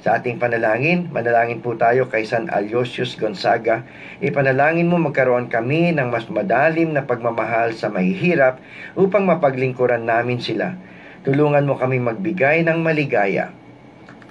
Sa 0.05 0.21
ating 0.21 0.37
panalangin, 0.37 1.09
manalangin 1.09 1.65
po 1.65 1.73
tayo 1.73 2.05
kay 2.05 2.29
San 2.29 2.45
Aloysius 2.53 3.17
Gonzaga. 3.17 3.81
Ipanalangin 4.21 4.85
mo 4.85 5.01
magkaroon 5.01 5.49
kami 5.49 5.97
ng 5.97 6.13
mas 6.13 6.29
madalim 6.29 6.93
na 6.93 7.09
pagmamahal 7.09 7.73
sa 7.73 7.89
mahihirap 7.89 8.61
upang 8.93 9.25
mapaglingkuran 9.25 10.05
namin 10.05 10.37
sila. 10.37 10.77
Tulungan 11.25 11.65
mo 11.65 11.73
kami 11.81 11.97
magbigay 11.97 12.61
ng 12.61 12.85
maligaya. 12.85 13.49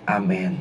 Amen. 0.06 0.54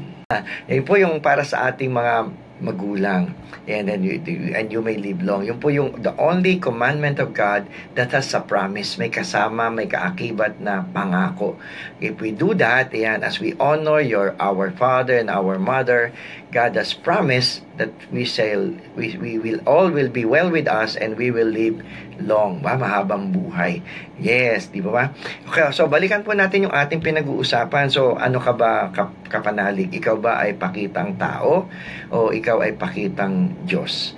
Yan 0.65 0.81
po 0.81 0.97
yung 0.97 1.21
para 1.21 1.45
sa 1.45 1.69
ating 1.69 1.93
mga 1.93 2.33
magulang 2.63 3.36
and 3.67 3.88
then 3.88 4.03
you, 4.03 4.20
and 4.55 4.72
you 4.72 4.82
may 4.82 4.98
live 4.98 5.24
long. 5.24 5.46
Yun 5.46 5.60
po 5.60 5.72
yung 5.72 6.01
the 6.03 6.12
only 6.20 6.60
commandment 6.60 7.20
of 7.20 7.32
God 7.32 7.67
that 7.96 8.12
has 8.12 8.34
a 8.34 8.41
promise. 8.43 8.98
May 8.98 9.08
kasama, 9.08 9.72
may 9.72 9.88
kaakibat 9.88 10.60
na 10.60 10.84
pangako. 10.84 11.55
If 12.03 12.20
we 12.20 12.32
do 12.32 12.53
that, 12.60 12.91
yan, 12.91 13.24
as 13.24 13.39
we 13.39 13.55
honor 13.60 14.00
your 14.00 14.36
our 14.39 14.72
father 14.72 15.15
and 15.15 15.32
our 15.32 15.55
mother, 15.60 16.12
God 16.51 16.75
has 16.75 16.93
promised 16.93 17.63
that 17.77 17.91
we 18.12 18.25
shall 18.25 18.75
we, 18.96 19.17
we 19.17 19.39
will 19.39 19.60
all 19.65 19.89
will 19.89 20.10
be 20.10 20.25
well 20.25 20.51
with 20.51 20.67
us 20.67 20.96
and 20.96 21.17
we 21.17 21.32
will 21.32 21.50
live 21.50 21.82
long, 22.22 22.62
ba? 22.62 22.77
mahabang 22.77 23.34
buhay. 23.34 23.82
Yes, 24.20 24.70
di 24.70 24.84
ba 24.84 24.91
ba? 24.91 25.03
Okay, 25.50 25.65
so 25.74 25.89
balikan 25.89 26.22
po 26.22 26.36
natin 26.38 26.70
yung 26.70 26.75
ating 26.75 27.01
pinag-uusapan. 27.01 27.89
So, 27.89 28.20
ano 28.20 28.38
ka 28.38 28.53
ba 28.53 28.93
kap- 28.93 29.25
kapanalig? 29.32 29.89
Ikaw 29.89 30.15
ba 30.20 30.43
ay 30.43 30.58
pakitang 30.60 31.17
tao 31.17 31.65
o 32.13 32.29
ikaw 32.29 32.62
ay 32.62 32.77
pakitang 32.77 33.65
Diyos? 33.65 34.13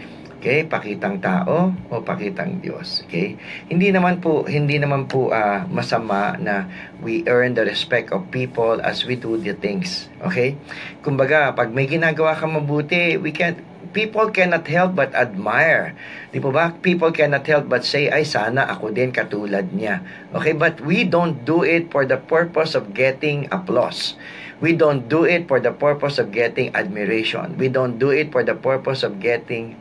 Okay? 0.45 0.61
Pakitang 0.61 1.17
tao 1.25 1.73
o 1.73 1.93
pakitang 2.05 2.61
Diyos. 2.61 3.01
Okay? 3.09 3.33
Hindi 3.65 3.89
naman 3.89 4.21
po 4.21 4.45
hindi 4.45 4.77
naman 4.77 5.09
po 5.09 5.33
uh, 5.33 5.65
masama 5.65 6.37
na 6.37 6.69
we 7.01 7.25
earn 7.25 7.57
the 7.57 7.65
respect 7.65 8.13
of 8.13 8.29
people 8.29 8.77
as 8.85 9.09
we 9.09 9.17
do 9.17 9.41
the 9.41 9.57
things. 9.57 10.05
Okay? 10.21 10.53
Kumbaga, 11.01 11.49
pag 11.57 11.73
may 11.73 11.89
ginagawa 11.89 12.37
kang 12.37 12.53
mabuti, 12.53 13.17
we 13.17 13.33
can 13.33 13.57
people 13.95 14.27
cannot 14.27 14.67
help 14.67 14.99
but 14.99 15.15
admire. 15.15 15.95
Di 16.35 16.43
po 16.43 16.51
ba? 16.51 16.75
People 16.83 17.15
cannot 17.15 17.47
help 17.47 17.71
but 17.71 17.87
say, 17.87 18.11
ay 18.11 18.27
sana 18.27 18.67
ako 18.67 18.91
din 18.91 19.15
katulad 19.15 19.71
niya. 19.71 20.03
Okay? 20.35 20.51
But 20.51 20.83
we 20.83 21.07
don't 21.07 21.47
do 21.47 21.63
it 21.63 21.87
for 21.95 22.03
the 22.03 22.19
purpose 22.19 22.75
of 22.75 22.91
getting 22.91 23.47
applause. 23.55 24.19
We 24.59 24.75
don't 24.75 25.07
do 25.07 25.23
it 25.23 25.47
for 25.47 25.63
the 25.63 25.71
purpose 25.71 26.19
of 26.19 26.35
getting 26.35 26.75
admiration. 26.75 27.55
We 27.55 27.71
don't 27.71 27.95
do 27.95 28.11
it 28.11 28.35
for 28.35 28.43
the 28.43 28.55
purpose 28.55 29.07
of 29.07 29.23
getting 29.23 29.79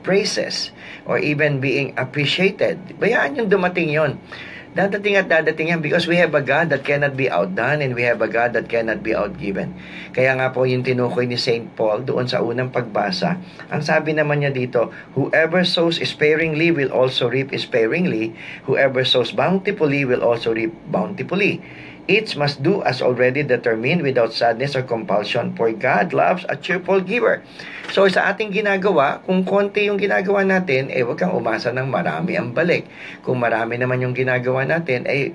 praises 0.00 0.72
or 1.04 1.20
even 1.20 1.60
being 1.60 1.92
appreciated. 2.00 2.80
Bayaan 2.96 3.36
yung 3.36 3.52
dumating 3.52 3.92
yon. 3.92 4.16
Dadating 4.70 5.18
at 5.18 5.26
dadating 5.26 5.74
yan 5.74 5.82
because 5.82 6.06
we 6.06 6.14
have 6.14 6.30
a 6.30 6.38
God 6.38 6.70
that 6.70 6.86
cannot 6.86 7.18
be 7.18 7.26
outdone 7.26 7.82
and 7.82 7.90
we 7.90 8.06
have 8.06 8.22
a 8.22 8.30
God 8.30 8.54
that 8.54 8.70
cannot 8.70 9.02
be 9.02 9.10
outgiven. 9.10 9.74
Kaya 10.14 10.38
nga 10.38 10.54
po 10.54 10.62
yung 10.62 10.86
tinukoy 10.86 11.26
ni 11.26 11.34
St. 11.34 11.74
Paul 11.74 12.06
doon 12.06 12.30
sa 12.30 12.38
unang 12.38 12.70
pagbasa, 12.70 13.42
ang 13.66 13.82
sabi 13.82 14.14
naman 14.14 14.46
niya 14.46 14.54
dito, 14.54 14.94
Whoever 15.18 15.66
sows 15.66 15.98
sparingly 15.98 16.70
will 16.70 16.94
also 16.94 17.26
reap 17.26 17.50
sparingly. 17.58 18.30
Whoever 18.70 19.02
sows 19.02 19.34
bountifully 19.34 20.06
will 20.06 20.22
also 20.22 20.54
reap 20.54 20.70
bountifully. 20.86 21.58
Each 22.06 22.36
must 22.36 22.62
do 22.64 22.80
as 22.86 23.02
already 23.02 23.42
determined 23.42 24.00
without 24.06 24.32
sadness 24.32 24.76
or 24.76 24.84
compulsion, 24.86 25.56
for 25.56 25.72
God 25.74 26.12
loves 26.12 26.46
a 26.48 26.56
cheerful 26.56 27.00
giver. 27.00 27.42
So 27.90 28.06
sa 28.06 28.30
ating 28.30 28.54
ginagawa, 28.54 29.20
kung 29.26 29.42
konti 29.42 29.90
yung 29.90 29.98
ginagawa 29.98 30.46
natin, 30.46 30.94
eh 30.94 31.02
wag 31.02 31.18
kang 31.18 31.34
umasa 31.34 31.74
ng 31.74 31.90
marami 31.90 32.38
ang 32.38 32.54
balik. 32.54 32.86
Kung 33.26 33.42
marami 33.42 33.76
naman 33.76 33.98
yung 34.00 34.14
ginagawa 34.14 34.62
natin, 34.62 35.04
eh 35.10 35.34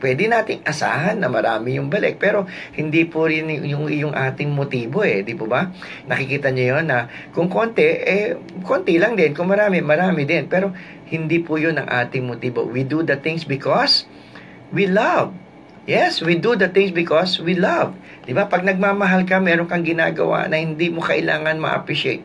pwede 0.00 0.26
nating 0.26 0.64
asahan 0.64 1.20
na 1.20 1.28
marami 1.28 1.76
yung 1.76 1.92
balik. 1.92 2.18
Pero 2.18 2.48
hindi 2.74 3.04
po 3.06 3.28
rin 3.28 3.46
yung, 3.62 3.86
yung 3.86 4.16
ating 4.16 4.50
motibo 4.50 5.04
eh, 5.04 5.22
di 5.22 5.36
po 5.36 5.46
ba? 5.46 5.70
Nakikita 6.08 6.50
niyo 6.50 6.80
yon 6.80 6.88
na 6.90 7.06
kung 7.36 7.46
konti, 7.52 7.84
eh 7.84 8.34
konti 8.64 8.96
lang 8.96 9.14
din. 9.14 9.36
Kung 9.36 9.52
marami, 9.52 9.84
marami 9.84 10.26
din. 10.26 10.48
Pero 10.50 10.72
hindi 11.12 11.38
po 11.38 11.60
yun 11.60 11.78
ang 11.78 11.86
ating 11.86 12.26
motibo. 12.26 12.66
We 12.66 12.82
do 12.82 13.04
the 13.04 13.20
things 13.20 13.44
because 13.46 14.08
we 14.74 14.90
love. 14.90 15.36
Yes, 15.90 16.22
we 16.22 16.38
do 16.38 16.54
the 16.54 16.70
things 16.70 16.94
because 16.94 17.42
we 17.42 17.58
love. 17.58 17.98
'Di 18.22 18.30
ba? 18.30 18.46
Pag 18.46 18.62
nagmamahal 18.62 19.26
ka, 19.26 19.42
meron 19.42 19.66
kang 19.66 19.82
ginagawa 19.82 20.46
na 20.46 20.62
hindi 20.62 20.86
mo 20.86 21.02
kailangan 21.02 21.58
ma-appreciate. 21.58 22.22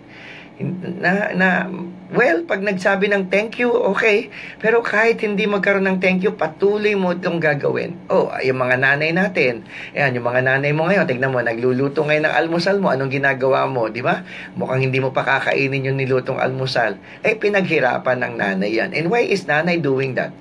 Na, 1.02 1.36
na, 1.36 1.68
well, 2.16 2.46
pag 2.48 2.64
nagsabi 2.64 3.12
ng 3.12 3.28
thank 3.28 3.60
you, 3.60 3.74
okay. 3.92 4.32
Pero 4.62 4.80
kahit 4.86 5.20
hindi 5.20 5.50
magkaroon 5.50 5.84
ng 5.84 6.00
thank 6.00 6.24
you, 6.24 6.32
patuloy 6.32 6.96
mo 6.96 7.12
itong 7.12 7.44
gagawin. 7.44 7.98
Oh, 8.08 8.32
yung 8.40 8.64
mga 8.64 8.80
nanay 8.80 9.12
natin. 9.12 9.68
Ayan, 9.92 10.16
yung 10.16 10.30
mga 10.30 10.48
nanay 10.48 10.72
mo 10.72 10.88
ngayon, 10.88 11.12
tignan 11.12 11.36
mo, 11.36 11.44
nagluluto 11.44 12.08
ngayon 12.08 12.32
ng 12.32 12.36
almusal 12.40 12.80
mo. 12.80 12.88
Anong 12.88 13.12
ginagawa 13.12 13.68
mo, 13.68 13.92
di 13.92 14.00
ba? 14.00 14.24
Mukhang 14.56 14.88
hindi 14.88 15.04
mo 15.04 15.12
pa 15.12 15.28
kakainin 15.28 15.92
yung 15.92 16.00
nilutong 16.00 16.40
almusal. 16.40 16.96
Eh, 17.20 17.36
pinaghirapan 17.36 18.24
ng 18.24 18.34
nanay 18.40 18.72
yan. 18.80 18.96
And 18.96 19.12
why 19.12 19.28
is 19.28 19.44
nanay 19.44 19.84
doing 19.84 20.16
that? 20.16 20.32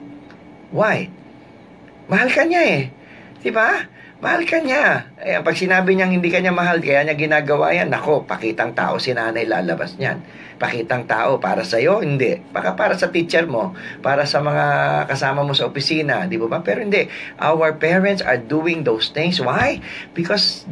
Why? 0.70 1.10
Mahal 2.06 2.30
ka 2.30 2.46
niya 2.46 2.62
eh. 2.70 2.84
Di 3.44 3.52
ba? 3.52 3.76
Mahal 4.24 4.48
ka 4.48 4.56
niya. 4.56 5.12
Eh, 5.20 5.36
pag 5.44 5.52
sinabi 5.52 5.92
niyang 5.92 6.16
hindi 6.16 6.32
ka 6.32 6.40
niya 6.40 6.48
mahal, 6.48 6.80
kaya 6.80 7.04
niya 7.04 7.12
ginagawa 7.12 7.76
yan, 7.76 7.92
nako, 7.92 8.24
pakitang 8.24 8.72
tao 8.72 8.96
si 8.96 9.12
nanay 9.12 9.44
lalabas 9.44 10.00
niyan. 10.00 10.24
Pakitang 10.56 11.04
tao 11.04 11.36
para 11.36 11.60
sa 11.60 11.76
iyo, 11.76 12.00
hindi. 12.00 12.40
Baka 12.48 12.72
para 12.72 12.96
sa 12.96 13.12
teacher 13.12 13.44
mo, 13.44 13.76
para 14.00 14.24
sa 14.24 14.40
mga 14.40 14.64
kasama 15.12 15.44
mo 15.44 15.52
sa 15.52 15.68
opisina, 15.68 16.24
di 16.24 16.40
ba? 16.40 16.64
Pero 16.64 16.80
hindi. 16.80 17.04
Our 17.36 17.76
parents 17.76 18.24
are 18.24 18.40
doing 18.40 18.80
those 18.80 19.12
things. 19.12 19.36
Why? 19.44 19.84
Because 20.16 20.64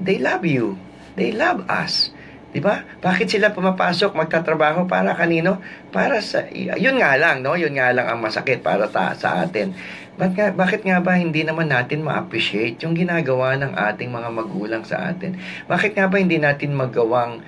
they 0.00 0.16
love 0.16 0.48
you. 0.48 0.80
They 1.20 1.36
love 1.36 1.68
us. 1.68 2.08
Di 2.54 2.62
ba? 2.62 2.86
Bakit 3.02 3.26
sila 3.26 3.50
pumapasok, 3.50 4.14
magtatrabaho 4.14 4.86
para 4.86 5.10
kanino? 5.18 5.58
Para 5.90 6.22
sa, 6.22 6.46
yun 6.54 7.02
nga 7.02 7.18
lang, 7.18 7.42
no? 7.42 7.58
Yun 7.58 7.74
nga 7.74 7.90
lang 7.90 8.06
ang 8.06 8.22
masakit 8.22 8.62
para 8.62 8.86
ta, 8.86 9.10
sa 9.18 9.42
atin. 9.42 9.74
Bakit 10.14 10.34
nga, 10.38 10.48
bakit 10.54 10.80
nga 10.86 11.02
ba 11.02 11.18
hindi 11.18 11.42
naman 11.42 11.74
natin 11.74 12.06
ma-appreciate 12.06 12.78
yung 12.86 12.94
ginagawa 12.94 13.58
ng 13.58 13.74
ating 13.74 14.14
mga 14.14 14.30
magulang 14.30 14.86
sa 14.86 15.10
atin? 15.10 15.34
Bakit 15.66 15.98
nga 15.98 16.06
ba 16.06 16.22
hindi 16.22 16.38
natin 16.38 16.70
magawang 16.78 17.42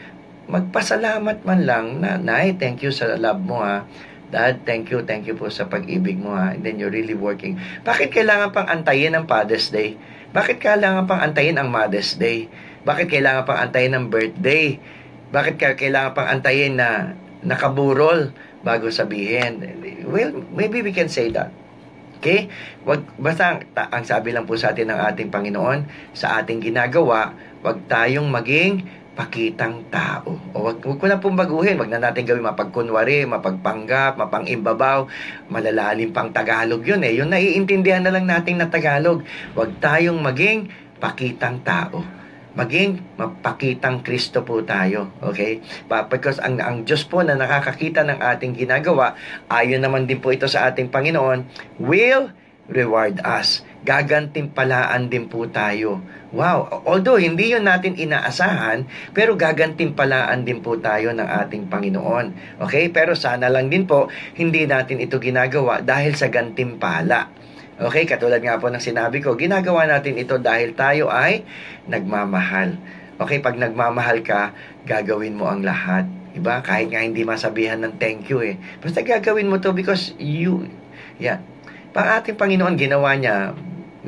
magpasalamat 0.50 1.46
man 1.46 1.60
lang 1.62 1.86
na, 2.02 2.18
Nay, 2.18 2.58
thank 2.58 2.82
you 2.82 2.90
sa 2.90 3.14
love 3.14 3.38
mo 3.38 3.62
ha. 3.62 3.86
Dad, 4.34 4.66
thank 4.66 4.90
you, 4.90 5.06
thank 5.06 5.30
you 5.30 5.38
po 5.38 5.46
sa 5.46 5.70
pag-ibig 5.70 6.18
mo 6.18 6.34
ha. 6.34 6.58
And 6.58 6.66
then 6.66 6.82
you're 6.82 6.90
really 6.90 7.14
working. 7.14 7.62
Bakit 7.86 8.10
kailangan 8.10 8.50
pang 8.50 8.66
antayin 8.66 9.14
ang 9.14 9.30
Father's 9.30 9.70
Day? 9.70 9.94
Bakit 10.34 10.58
kailangan 10.58 11.06
pang 11.06 11.22
antayin 11.22 11.62
ang 11.62 11.70
Mother's 11.70 12.18
Day? 12.18 12.50
Bakit 12.82 13.06
kailangan 13.06 13.46
pang 13.46 13.62
antayin 13.62 13.94
ang 13.94 14.10
birthday? 14.10 14.82
Bakit 15.30 15.54
kailangan 15.78 16.18
pang 16.18 16.28
antayin 16.28 16.82
na 16.82 17.14
nakaburol 17.46 18.34
bago 18.66 18.90
sabihin? 18.90 19.62
Well, 20.02 20.42
maybe 20.50 20.82
we 20.82 20.90
can 20.90 21.06
say 21.06 21.30
that. 21.30 21.54
Okay? 22.18 22.48
Wag, 22.88 23.04
basta 23.20 23.60
ta, 23.72 23.88
ang 23.92 24.04
sabi 24.04 24.32
lang 24.32 24.48
po 24.48 24.56
sa 24.56 24.72
atin 24.72 24.92
ng 24.92 25.00
ating 25.12 25.28
Panginoon, 25.28 26.12
sa 26.16 26.40
ating 26.40 26.60
ginagawa, 26.64 27.36
wag 27.60 27.84
tayong 27.86 28.28
maging 28.28 28.86
pakitang 29.16 29.88
tao. 29.88 30.36
O 30.52 30.68
wag, 30.68 30.80
wag 30.84 30.98
ko 31.00 31.06
na 31.08 31.16
pong 31.16 31.40
baguhin. 31.40 31.80
Wag 31.80 31.88
na 31.88 32.00
natin 32.00 32.28
gawin 32.28 32.44
mapagkunwari, 32.44 33.24
mapagpanggap, 33.24 34.20
mapangimbabaw, 34.20 35.08
malalalim 35.48 36.12
pang 36.12 36.28
Tagalog 36.32 36.84
yun 36.84 37.00
eh. 37.00 37.16
Yung 37.16 37.32
naiintindihan 37.32 38.04
na 38.04 38.12
lang 38.12 38.28
natin 38.28 38.60
na 38.60 38.68
Tagalog. 38.68 39.24
Wag 39.56 39.80
tayong 39.80 40.20
maging 40.20 40.68
pakitang 41.00 41.64
tao 41.64 42.15
maging 42.56 43.04
mapakitang 43.20 44.00
Kristo 44.00 44.40
po 44.42 44.64
tayo. 44.64 45.12
Okay? 45.20 45.60
Because 45.86 46.40
ang, 46.40 46.58
ang 46.58 46.88
Diyos 46.88 47.04
po 47.04 47.20
na 47.20 47.36
nakakakita 47.36 48.02
ng 48.02 48.18
ating 48.18 48.56
ginagawa, 48.56 49.14
ayon 49.52 49.84
naman 49.84 50.08
din 50.08 50.18
po 50.18 50.32
ito 50.32 50.48
sa 50.48 50.72
ating 50.72 50.88
Panginoon, 50.88 51.44
will 51.78 52.32
reward 52.66 53.22
us. 53.22 53.62
Gagantimpalaan 53.86 55.06
din 55.06 55.30
po 55.30 55.46
tayo. 55.46 56.02
Wow! 56.34 56.82
Although 56.82 57.22
hindi 57.22 57.54
yun 57.54 57.70
natin 57.70 57.94
inaasahan, 57.94 58.82
pero 59.14 59.38
gagantimpalaan 59.38 60.42
din 60.42 60.58
po 60.58 60.74
tayo 60.74 61.14
ng 61.14 61.22
ating 61.22 61.70
Panginoon. 61.70 62.58
Okay? 62.66 62.90
Pero 62.90 63.14
sana 63.14 63.46
lang 63.46 63.70
din 63.70 63.86
po, 63.86 64.10
hindi 64.34 64.66
natin 64.66 64.98
ito 64.98 65.22
ginagawa 65.22 65.86
dahil 65.86 66.18
sa 66.18 66.26
gantimpala. 66.26 67.30
Okay, 67.76 68.08
katulad 68.08 68.40
nga 68.40 68.56
po 68.56 68.72
ng 68.72 68.80
sinabi 68.80 69.20
ko, 69.20 69.36
ginagawa 69.36 69.84
natin 69.84 70.16
ito 70.16 70.40
dahil 70.40 70.72
tayo 70.72 71.12
ay 71.12 71.44
nagmamahal. 71.84 72.80
Okay, 73.20 73.44
pag 73.44 73.60
nagmamahal 73.60 74.24
ka, 74.24 74.56
gagawin 74.88 75.36
mo 75.36 75.44
ang 75.44 75.60
lahat. 75.60 76.08
Iba? 76.32 76.64
Kahit 76.64 76.88
nga 76.88 77.04
hindi 77.04 77.20
masabihan 77.20 77.76
ng 77.84 78.00
thank 78.00 78.32
you 78.32 78.40
eh. 78.40 78.56
Basta 78.80 79.04
gagawin 79.04 79.52
mo 79.52 79.60
to 79.60 79.76
because 79.76 80.16
you, 80.16 80.72
yan. 81.20 81.44
Pang 81.92 82.08
ating 82.16 82.40
Panginoon, 82.40 82.80
ginawa 82.80 83.12
niya, 83.12 83.52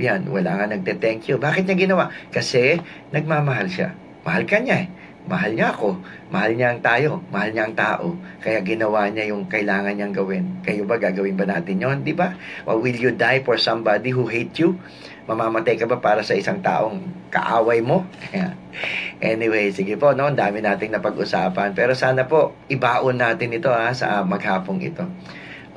yan, 0.01 0.25
wala 0.33 0.65
nga 0.65 0.73
nagte-thank 0.73 1.29
you. 1.29 1.37
Bakit 1.37 1.69
niya 1.69 1.77
ginawa? 1.77 2.09
Kasi 2.33 2.81
nagmamahal 3.13 3.69
siya. 3.69 3.93
Mahal 4.25 4.49
ka 4.49 4.65
niya 4.65 4.89
eh 4.89 4.89
mahal 5.29 5.53
niya 5.53 5.77
ako, 5.77 6.01
mahal 6.33 6.57
niya 6.57 6.73
ang 6.73 6.81
tayo, 6.81 7.21
mahal 7.29 7.53
niya 7.53 7.69
ang 7.69 7.77
tao. 7.77 8.17
Kaya 8.41 8.65
ginawa 8.65 9.07
niya 9.13 9.29
yung 9.29 9.45
kailangan 9.47 9.93
niyang 9.95 10.17
gawin. 10.17 10.65
Kayo 10.65 10.89
ba, 10.89 10.97
gagawin 10.97 11.37
ba 11.37 11.45
natin 11.45 11.79
yon 11.79 12.01
Di 12.01 12.17
ba? 12.17 12.33
Or 12.65 12.81
will 12.81 12.97
you 12.97 13.13
die 13.13 13.45
for 13.45 13.61
somebody 13.61 14.09
who 14.09 14.25
hate 14.25 14.57
you? 14.57 14.81
Mamamatay 15.29 15.77
ka 15.77 15.85
ba 15.85 16.01
para 16.01 16.25
sa 16.25 16.33
isang 16.33 16.65
taong 16.65 17.29
kaaway 17.29 17.85
mo? 17.85 18.09
anyway, 19.21 19.69
sige 19.69 20.01
po, 20.01 20.17
no? 20.17 20.33
Dami 20.33 20.65
nating 20.65 20.97
napag-usapan. 20.97 21.77
Pero 21.77 21.93
sana 21.93 22.25
po, 22.25 22.57
ibaon 22.73 23.21
natin 23.21 23.53
ito 23.53 23.69
ha, 23.69 23.93
sa 23.93 24.25
maghapong 24.25 24.81
ito. 24.81 25.05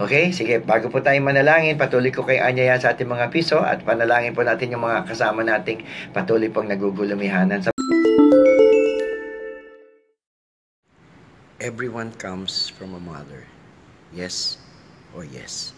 Okay, 0.01 0.33
sige, 0.33 0.63
bago 0.63 0.89
po 0.89 1.03
tayo 1.03 1.19
manalangin, 1.21 1.77
patuloy 1.77 2.09
ko 2.09 2.25
kay 2.25 2.41
Anya 2.41 2.79
sa 2.79 2.95
ating 2.95 3.05
mga 3.05 3.29
piso 3.29 3.61
at 3.61 3.83
panalangin 3.85 4.33
po 4.33 4.41
natin 4.41 4.73
yung 4.73 4.81
mga 4.81 5.05
kasama 5.05 5.45
nating 5.45 5.83
patuloy 6.09 6.49
pong 6.49 6.71
nagugulumihanan 6.71 7.61
sa 7.61 7.69
Everyone 11.61 12.09
comes 12.17 12.73
from 12.73 12.97
a 12.97 12.99
mother. 12.99 13.45
Yes 14.09 14.57
or 15.13 15.21
yes? 15.21 15.77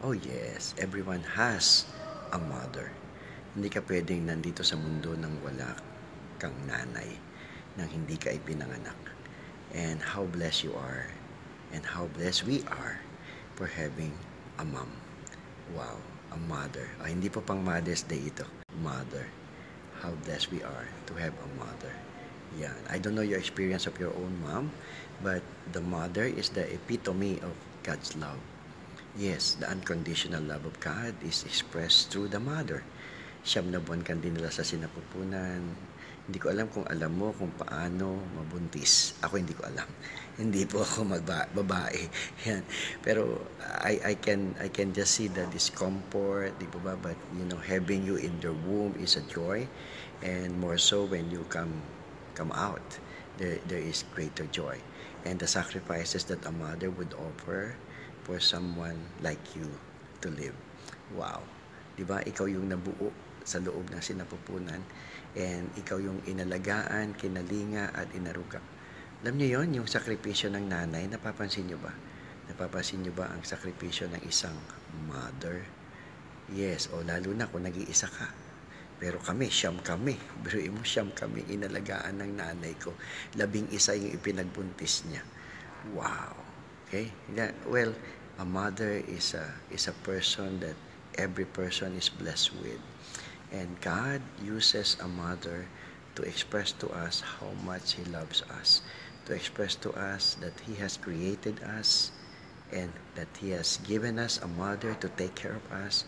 Oh 0.00 0.16
yes, 0.16 0.72
everyone 0.80 1.20
has 1.36 1.84
a 2.32 2.40
mother. 2.40 2.88
Hindi 3.52 3.68
ka 3.68 3.84
pwedeng 3.84 4.24
nandito 4.24 4.64
sa 4.64 4.80
mundo 4.80 5.12
nang 5.12 5.36
wala 5.44 5.76
kang 6.40 6.56
nanay, 6.64 7.12
nang 7.76 7.92
hindi 7.92 8.16
ka 8.16 8.32
ipinanganak. 8.32 8.96
And 9.76 10.00
how 10.00 10.24
blessed 10.24 10.64
you 10.64 10.72
are, 10.80 11.04
and 11.76 11.84
how 11.84 12.08
blessed 12.16 12.48
we 12.48 12.64
are 12.72 12.96
for 13.52 13.68
having 13.68 14.16
a 14.56 14.64
mom. 14.64 14.88
Wow, 15.76 16.00
a 16.32 16.40
mother. 16.40 16.88
Oh, 17.04 17.08
hindi 17.12 17.28
po 17.28 17.44
pang 17.44 17.60
Mother's 17.60 18.00
Day 18.00 18.32
ito. 18.32 18.48
Mother. 18.80 19.28
How 20.00 20.16
blessed 20.24 20.48
we 20.48 20.64
are 20.64 20.88
to 21.04 21.12
have 21.20 21.36
a 21.36 21.48
mother. 21.60 21.92
Yeah, 22.60 22.74
I 22.90 22.98
don't 23.00 23.14
know 23.16 23.24
your 23.24 23.38
experience 23.40 23.86
of 23.88 23.96
your 23.96 24.12
own 24.12 24.36
mom, 24.44 24.70
but 25.24 25.40
the 25.72 25.80
mother 25.80 26.24
is 26.24 26.52
the 26.52 26.68
epitome 26.68 27.40
of 27.40 27.54
God's 27.82 28.12
love. 28.16 28.38
Yes, 29.16 29.56
the 29.60 29.68
unconditional 29.68 30.42
love 30.44 30.64
of 30.64 30.76
God 30.80 31.16
is 31.24 31.44
expressed 31.44 32.12
through 32.12 32.28
the 32.28 32.40
mother. 32.40 32.84
Siyam 33.44 33.72
na 33.72 33.80
buwan 33.80 34.04
kan 34.04 34.20
din 34.20 34.36
nila 34.36 34.52
sa 34.52 34.64
sinapupunan. 34.64 35.60
Hindi 36.22 36.38
ko 36.38 36.54
alam 36.54 36.70
kung 36.70 36.86
alam 36.86 37.12
mo 37.12 37.34
kung 37.34 37.50
paano 37.58 38.20
mabuntis. 38.38 39.18
Ako 39.24 39.42
hindi 39.42 39.52
ko 39.52 39.66
alam. 39.66 39.88
Hindi 40.40 40.64
po 40.64 40.80
ako 40.80 41.04
magba- 41.04 41.50
babae. 41.52 42.08
Yan. 42.48 42.64
Pero 43.04 43.42
I 43.84 44.00
I 44.00 44.14
can 44.16 44.56
I 44.62 44.72
can 44.72 44.94
just 44.96 45.18
see 45.18 45.28
the 45.28 45.44
discomfort, 45.52 46.56
di 46.56 46.64
ba? 46.72 46.96
But 46.96 47.18
you 47.36 47.44
know, 47.44 47.60
having 47.60 48.06
you 48.06 48.16
in 48.16 48.38
the 48.40 48.54
womb 48.64 48.96
is 48.96 49.20
a 49.20 49.24
joy 49.28 49.68
and 50.22 50.56
more 50.56 50.78
so 50.78 51.04
when 51.04 51.28
you 51.28 51.44
come 51.50 51.82
come 52.34 52.52
out, 52.52 52.98
there 53.38 53.58
there 53.68 53.82
is 53.82 54.04
greater 54.14 54.48
joy. 54.48 54.80
And 55.22 55.38
the 55.38 55.46
sacrifices 55.46 56.26
that 56.32 56.42
a 56.42 56.52
mother 56.52 56.90
would 56.90 57.14
offer 57.14 57.78
for 58.26 58.42
someone 58.42 58.98
like 59.22 59.42
you 59.54 59.70
to 60.22 60.28
live. 60.34 60.56
Wow. 61.14 61.46
'Di 61.94 62.04
ba? 62.08 62.24
Ikaw 62.24 62.46
yung 62.48 62.72
nabuo 62.72 63.12
sa 63.42 63.58
loob 63.58 63.90
ng 63.90 64.02
sinapupunan 64.02 64.80
and 65.34 65.66
ikaw 65.74 65.98
yung 65.98 66.22
inalagaan, 66.28 67.14
kinalinga 67.18 67.90
at 67.90 68.08
inaruga. 68.14 68.62
Alam 69.22 69.38
niyo 69.38 69.62
yon 69.62 69.82
yung 69.82 69.88
sakripisyo 69.88 70.50
ng 70.50 70.66
nanay, 70.66 71.06
napapansin 71.06 71.66
niyo 71.70 71.78
ba? 71.78 71.94
Napapansin 72.50 73.06
niyo 73.06 73.14
ba 73.14 73.30
ang 73.30 73.42
sakripisyo 73.46 74.10
ng 74.10 74.22
isang 74.26 74.54
mother? 75.06 75.62
Yes, 76.50 76.90
o 76.90 77.00
lalo 77.06 77.30
na 77.30 77.46
kung 77.46 77.62
nag-iisa 77.62 78.10
ka. 78.10 78.41
Pero 79.02 79.18
kami, 79.18 79.50
siyam 79.50 79.82
kami. 79.82 80.14
Biruin 80.46 80.78
mo, 80.78 80.86
siyam 80.86 81.10
kami. 81.10 81.42
Inalagaan 81.50 82.22
ng 82.22 82.38
nanay 82.38 82.78
ko. 82.78 82.94
Labing 83.34 83.66
isa 83.74 83.98
yung 83.98 84.14
ipinagbuntis 84.14 85.02
niya. 85.10 85.26
Wow. 85.90 86.38
Okay? 86.86 87.10
That, 87.34 87.58
well, 87.66 87.90
a 88.38 88.46
mother 88.46 89.02
is 89.02 89.34
a, 89.34 89.42
is 89.74 89.90
a 89.90 89.96
person 90.06 90.62
that 90.62 90.78
every 91.18 91.50
person 91.50 91.98
is 91.98 92.06
blessed 92.06 92.54
with. 92.62 92.78
And 93.50 93.74
God 93.82 94.22
uses 94.38 94.94
a 95.02 95.10
mother 95.10 95.66
to 96.14 96.22
express 96.22 96.70
to 96.78 96.86
us 96.94 97.18
how 97.18 97.50
much 97.66 97.98
He 97.98 98.06
loves 98.06 98.46
us 98.54 98.86
to 99.26 99.34
express 99.34 99.74
to 99.76 99.92
us 99.92 100.34
that 100.40 100.52
He 100.66 100.74
has 100.76 100.96
created 100.96 101.62
us 101.78 102.10
and 102.72 102.92
that 103.14 103.28
He 103.38 103.50
has 103.50 103.78
given 103.84 104.18
us 104.18 104.40
a 104.42 104.48
mother 104.48 104.94
to 104.94 105.08
take 105.10 105.34
care 105.34 105.54
of 105.54 105.72
us. 105.72 106.04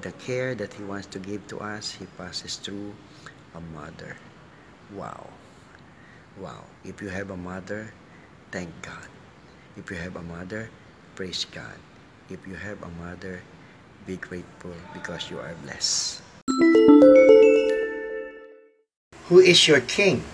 The 0.00 0.12
care 0.16 0.54
that 0.56 0.72
He 0.72 0.82
wants 0.82 1.06
to 1.12 1.18
give 1.18 1.46
to 1.48 1.60
us, 1.60 1.92
He 1.92 2.06
passes 2.16 2.56
through 2.56 2.94
a 3.54 3.60
mother. 3.76 4.16
Wow. 4.96 5.28
Wow. 6.40 6.64
If 6.84 7.02
you 7.02 7.08
have 7.08 7.30
a 7.30 7.36
mother, 7.36 7.92
thank 8.50 8.72
God. 8.80 9.08
If 9.76 9.90
you 9.90 9.96
have 9.96 10.16
a 10.16 10.22
mother, 10.24 10.70
praise 11.14 11.44
God. 11.44 11.76
If 12.30 12.46
you 12.48 12.54
have 12.56 12.80
a 12.82 12.90
mother, 12.96 13.42
be 14.06 14.16
grateful 14.16 14.74
because 14.94 15.30
you 15.30 15.38
are 15.38 15.54
blessed. 15.62 16.22
Who 19.28 19.38
is 19.38 19.68
your 19.68 19.80
king? 19.80 20.24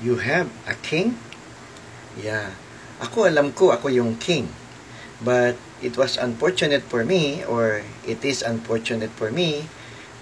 You 0.00 0.16
have 0.16 0.48
a 0.68 0.76
king? 0.84 1.16
Yeah. 2.20 2.52
Ako 3.00 3.28
alam 3.28 3.52
ko 3.52 3.72
ako 3.72 3.88
yung 3.92 4.16
king. 4.16 4.48
But 5.22 5.56
it 5.80 5.96
was 5.96 6.16
unfortunate 6.16 6.82
for 6.84 7.04
me 7.04 7.44
or 7.44 7.82
it 8.06 8.24
is 8.24 8.42
unfortunate 8.42 9.10
for 9.16 9.30
me 9.30 9.68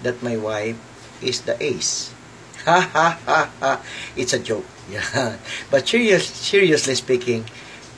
that 0.03 0.23
my 0.23 0.37
wife 0.37 0.79
is 1.21 1.41
the 1.43 1.55
ace. 1.61 2.11
Ha 2.65 2.81
ha 2.81 3.21
ha. 3.21 3.71
It's 4.17 4.33
a 4.33 4.41
joke. 4.41 4.65
Yeah. 4.85 5.41
But 5.73 5.89
serious, 5.89 6.29
seriously 6.29 6.93
speaking, 6.93 7.49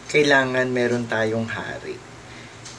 kailangan 0.08 0.72
meron 0.72 1.12
tayong 1.12 1.52
hari. 1.52 2.00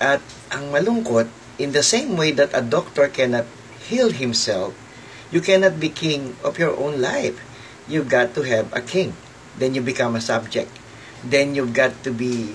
At 0.00 0.24
ang 0.48 0.72
malungkot, 0.72 1.28
in 1.60 1.76
the 1.76 1.84
same 1.84 2.16
way 2.16 2.32
that 2.32 2.56
a 2.56 2.64
doctor 2.64 3.12
cannot 3.12 3.44
heal 3.84 4.08
himself, 4.08 4.72
you 5.28 5.44
cannot 5.44 5.76
be 5.76 5.92
king 5.92 6.40
of 6.40 6.56
your 6.56 6.72
own 6.76 7.04
life 7.04 7.36
you 7.88 8.04
got 8.04 8.36
to 8.36 8.42
have 8.44 8.70
a 8.76 8.84
king. 8.84 9.16
Then 9.56 9.74
you 9.74 9.80
become 9.80 10.14
a 10.14 10.20
subject. 10.20 10.70
Then 11.24 11.56
you've 11.56 11.72
got 11.72 12.04
to 12.04 12.12
be 12.12 12.54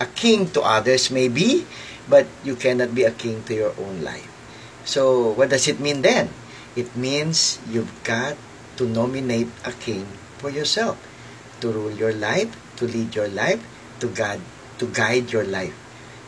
a 0.00 0.06
king 0.06 0.50
to 0.54 0.62
others, 0.62 1.10
maybe, 1.10 1.66
but 2.08 2.26
you 2.44 2.56
cannot 2.56 2.94
be 2.94 3.04
a 3.04 3.14
king 3.14 3.42
to 3.44 3.54
your 3.54 3.74
own 3.78 4.02
life. 4.02 4.26
So, 4.84 5.34
what 5.36 5.50
does 5.50 5.68
it 5.68 5.80
mean 5.80 6.02
then? 6.02 6.30
It 6.76 6.96
means 6.96 7.58
you've 7.68 7.92
got 8.04 8.36
to 8.78 8.86
nominate 8.86 9.50
a 9.64 9.72
king 9.72 10.06
for 10.38 10.48
yourself 10.48 10.96
to 11.60 11.72
rule 11.72 11.92
your 11.92 12.14
life, 12.14 12.54
to 12.78 12.86
lead 12.86 13.14
your 13.14 13.28
life, 13.28 13.58
to 14.00 14.06
God, 14.08 14.40
to 14.78 14.86
guide 14.86 15.32
your 15.32 15.44
life. 15.44 15.74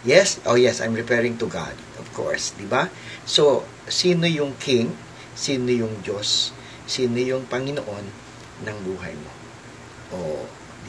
Yes? 0.03 0.41
Oh 0.45 0.57
yes, 0.57 0.81
I'm 0.81 0.95
referring 0.95 1.39
to 1.39 1.47
God, 1.47 1.77
of 2.01 2.11
course, 2.13 2.57
di 2.59 2.67
ba? 2.67 2.91
So, 3.23 3.63
sino 3.87 4.27
yung 4.27 4.59
king? 4.59 4.97
Sino 5.39 5.71
yung 5.71 6.03
Diyos? 6.03 6.51
Sino 6.91 7.21
yung 7.23 7.47
Panginoon? 7.47 8.31
ng 8.65 8.77
buhay 8.85 9.15
mo. 9.17 9.33
O, 10.11 10.17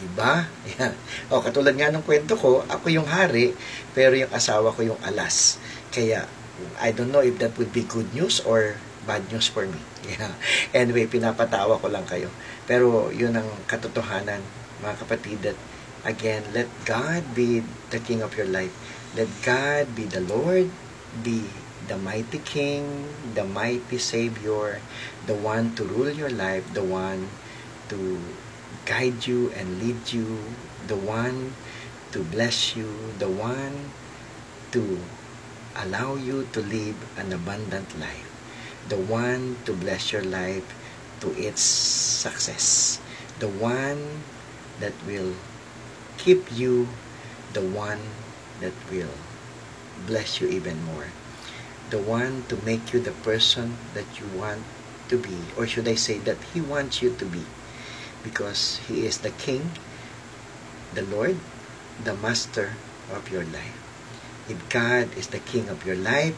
di 0.01 0.09
ba? 0.17 0.49
Yan. 0.81 0.97
O, 1.29 1.45
katulad 1.45 1.77
nga 1.77 1.93
ng 1.93 2.01
kwento 2.01 2.33
ko, 2.33 2.65
ako 2.65 2.89
yung 2.89 3.05
hari, 3.05 3.53
pero 3.93 4.17
yung 4.17 4.33
asawa 4.33 4.73
ko 4.73 4.81
yung 4.81 4.99
alas. 5.05 5.61
Kaya, 5.93 6.25
I 6.81 6.89
don't 6.89 7.13
know 7.13 7.21
if 7.21 7.37
that 7.37 7.53
would 7.61 7.69
be 7.69 7.85
good 7.85 8.09
news 8.17 8.41
or 8.41 8.81
bad 9.05 9.21
news 9.29 9.45
for 9.45 9.69
me. 9.69 9.77
Yeah. 10.01 10.33
Anyway, 10.73 11.05
pinapatawa 11.05 11.77
ko 11.77 11.85
lang 11.85 12.09
kayo. 12.09 12.33
Pero 12.65 13.13
yun 13.13 13.37
ang 13.37 13.45
katotohanan, 13.69 14.41
mga 14.81 14.95
kapatid, 14.97 15.37
that 15.45 15.57
again, 16.01 16.41
let 16.57 16.65
God 16.89 17.37
be 17.37 17.61
the 17.93 18.01
King 18.01 18.25
of 18.25 18.33
your 18.33 18.49
life. 18.49 18.73
Let 19.13 19.29
God 19.45 19.93
be 19.93 20.09
the 20.09 20.25
Lord, 20.25 20.73
be 21.21 21.45
the 21.85 22.01
mighty 22.01 22.41
King, 22.41 23.13
the 23.37 23.45
mighty 23.45 24.01
Savior, 24.01 24.81
the 25.29 25.37
one 25.37 25.77
to 25.77 25.85
rule 25.85 26.09
your 26.09 26.33
life, 26.33 26.65
the 26.73 26.83
one 26.83 27.29
to 27.93 28.17
guide 28.85 29.27
you 29.27 29.51
and 29.51 29.79
lead 29.81 30.11
you, 30.11 30.39
the 30.87 30.95
one 30.95 31.53
to 32.11 32.19
bless 32.19 32.75
you, 32.75 33.13
the 33.19 33.29
one 33.29 33.91
to 34.71 34.99
allow 35.75 36.15
you 36.15 36.47
to 36.53 36.59
live 36.61 36.97
an 37.17 37.31
abundant 37.31 37.87
life, 37.99 38.27
the 38.89 38.97
one 38.97 39.57
to 39.65 39.73
bless 39.73 40.11
your 40.11 40.23
life 40.23 40.65
to 41.21 41.31
its 41.37 41.61
success, 41.61 42.99
the 43.39 43.47
one 43.47 44.23
that 44.79 44.93
will 45.05 45.33
keep 46.17 46.51
you, 46.51 46.87
the 47.53 47.61
one 47.61 48.01
that 48.59 48.73
will 48.91 49.15
bless 50.07 50.41
you 50.41 50.47
even 50.49 50.83
more, 50.83 51.07
the 51.89 51.99
one 51.99 52.43
to 52.49 52.57
make 52.65 52.91
you 52.93 52.99
the 52.99 53.15
person 53.23 53.77
that 53.93 54.07
you 54.19 54.25
want 54.37 54.63
to 55.07 55.17
be, 55.17 55.37
or 55.57 55.67
should 55.67 55.87
I 55.87 55.95
say 55.95 56.17
that 56.19 56.37
He 56.53 56.61
wants 56.61 57.01
you 57.01 57.13
to 57.15 57.25
be 57.25 57.45
because 58.23 58.79
He 58.87 59.05
is 59.05 59.19
the 59.19 59.31
King, 59.35 59.71
the 60.93 61.03
Lord, 61.03 61.37
the 62.03 62.15
Master 62.15 62.73
of 63.11 63.29
your 63.29 63.43
life. 63.45 63.77
If 64.49 64.57
God 64.69 65.13
is 65.17 65.27
the 65.27 65.39
King 65.39 65.69
of 65.69 65.85
your 65.85 65.97
life, 65.97 66.35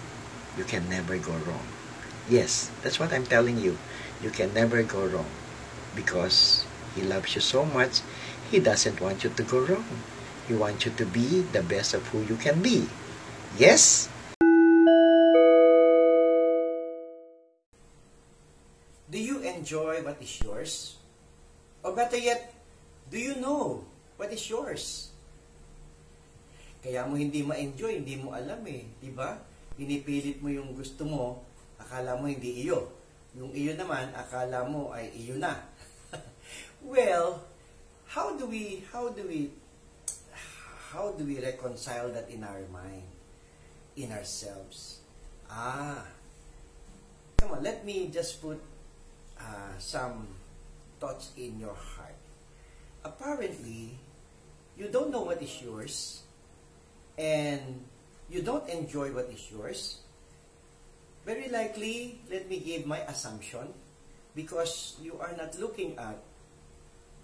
you 0.57 0.63
can 0.63 0.89
never 0.89 1.17
go 1.17 1.33
wrong. 1.47 1.65
Yes, 2.29 2.71
that's 2.81 2.99
what 2.99 3.11
I'm 3.11 3.25
telling 3.25 3.57
you. 3.59 3.77
You 4.21 4.31
can 4.31 4.53
never 4.53 4.83
go 4.83 5.05
wrong 5.05 5.29
because 5.95 6.65
He 6.95 7.01
loves 7.01 7.35
you 7.35 7.41
so 7.41 7.65
much, 7.65 8.01
He 8.51 8.59
doesn't 8.59 9.01
want 9.01 9.23
you 9.23 9.29
to 9.31 9.43
go 9.43 9.59
wrong. 9.65 9.85
He 10.47 10.53
wants 10.53 10.85
you 10.85 10.91
to 10.99 11.05
be 11.05 11.41
the 11.55 11.63
best 11.63 11.93
of 11.93 12.05
who 12.11 12.21
you 12.27 12.35
can 12.35 12.61
be. 12.61 12.87
Yes? 13.57 14.09
Do 19.09 19.19
you 19.21 19.39
enjoy 19.39 20.01
what 20.03 20.17
is 20.19 20.41
yours? 20.41 20.97
Or 21.83 21.91
better 21.91 22.15
yet, 22.15 22.55
do 23.11 23.19
you 23.19 23.35
know 23.43 23.83
what 24.15 24.31
is 24.31 24.41
yours? 24.47 25.11
Kaya 26.79 27.03
mo 27.07 27.19
hindi 27.19 27.43
ma-enjoy, 27.43 28.03
hindi 28.03 28.19
mo 28.19 28.31
alam 28.31 28.59
eh, 28.67 28.87
di 28.99 29.11
ba? 29.11 29.35
Pinipilit 29.75 30.39
mo 30.39 30.47
yung 30.51 30.71
gusto 30.75 31.03
mo, 31.03 31.43
akala 31.79 32.15
mo 32.15 32.27
hindi 32.27 32.63
iyo. 32.67 32.91
Yung 33.35 33.51
iyo 33.51 33.75
naman, 33.75 34.11
akala 34.15 34.63
mo 34.67 34.95
ay 34.95 35.11
iyo 35.11 35.35
na. 35.39 35.59
well, 36.83 37.43
how 38.07 38.35
do 38.35 38.47
we 38.47 38.83
how 38.91 39.11
do 39.11 39.23
we 39.27 39.51
how 40.91 41.11
do 41.15 41.25
we 41.25 41.39
reconcile 41.39 42.11
that 42.11 42.27
in 42.29 42.43
our 42.43 42.63
mind, 42.71 43.07
in 43.95 44.11
ourselves? 44.11 45.01
Ah, 45.47 46.03
come 47.39 47.57
on, 47.57 47.61
let 47.63 47.81
me 47.87 48.11
just 48.11 48.43
put 48.43 48.59
uh, 49.39 49.73
some 49.79 50.27
thoughts 51.03 51.35
in 51.35 51.59
your 51.59 51.75
heart. 51.75 52.15
Apparently, 53.03 53.99
you 54.79 54.87
don't 54.87 55.11
know 55.11 55.27
what 55.27 55.43
is 55.43 55.51
yours 55.59 56.23
and 57.19 57.83
you 58.31 58.39
don't 58.39 58.63
enjoy 58.71 59.11
what 59.11 59.27
is 59.27 59.43
yours. 59.51 59.99
Very 61.27 61.51
likely, 61.51 62.23
let 62.31 62.47
me 62.47 62.63
give 62.63 62.87
my 62.87 63.03
assumption, 63.03 63.75
because 64.31 64.95
you 65.03 65.19
are 65.19 65.35
not 65.35 65.59
looking 65.59 65.99
at 65.99 66.23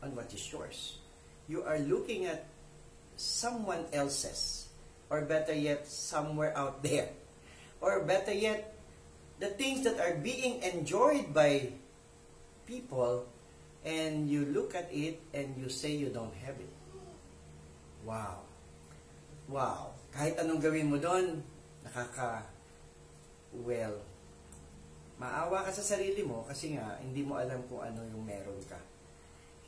on 0.03 0.15
what 0.15 0.31
is 0.35 0.43
yours. 0.51 0.99
You 1.47 1.63
are 1.63 1.79
looking 1.79 2.27
at 2.27 2.47
someone 3.15 3.87
else's, 3.91 4.67
or 5.09 5.23
better 5.23 5.55
yet, 5.55 5.87
somewhere 5.87 6.51
out 6.55 6.83
there. 6.87 7.15
Or 7.79 8.03
better 8.03 8.35
yet, 8.35 8.75
the 9.39 9.47
things 9.55 9.83
that 9.87 9.99
are 9.99 10.15
being 10.19 10.63
enjoyed 10.63 11.33
by 11.33 11.71
people, 12.67 13.27
and 13.85 14.27
you 14.27 14.43
look 14.51 14.75
at 14.75 14.91
it 14.91 15.23
and 15.31 15.55
you 15.55 15.71
say 15.71 15.95
you 15.95 16.11
don't 16.11 16.35
have 16.43 16.59
it. 16.59 16.73
Wow. 18.03 18.43
Wow. 19.47 19.95
Kahit 20.11 20.39
anong 20.39 20.59
gawin 20.59 20.91
mo 20.91 20.97
doon, 20.99 21.41
nakaka, 21.85 22.43
well, 23.65 23.95
maawa 25.19 25.67
ka 25.67 25.71
sa 25.71 25.95
sarili 25.95 26.23
mo 26.23 26.43
kasi 26.47 26.75
nga, 26.75 26.99
hindi 26.99 27.23
mo 27.23 27.39
alam 27.39 27.63
kung 27.67 27.83
ano 27.83 28.03
yung 28.07 28.23
meron 28.23 28.59
ka. 28.67 28.79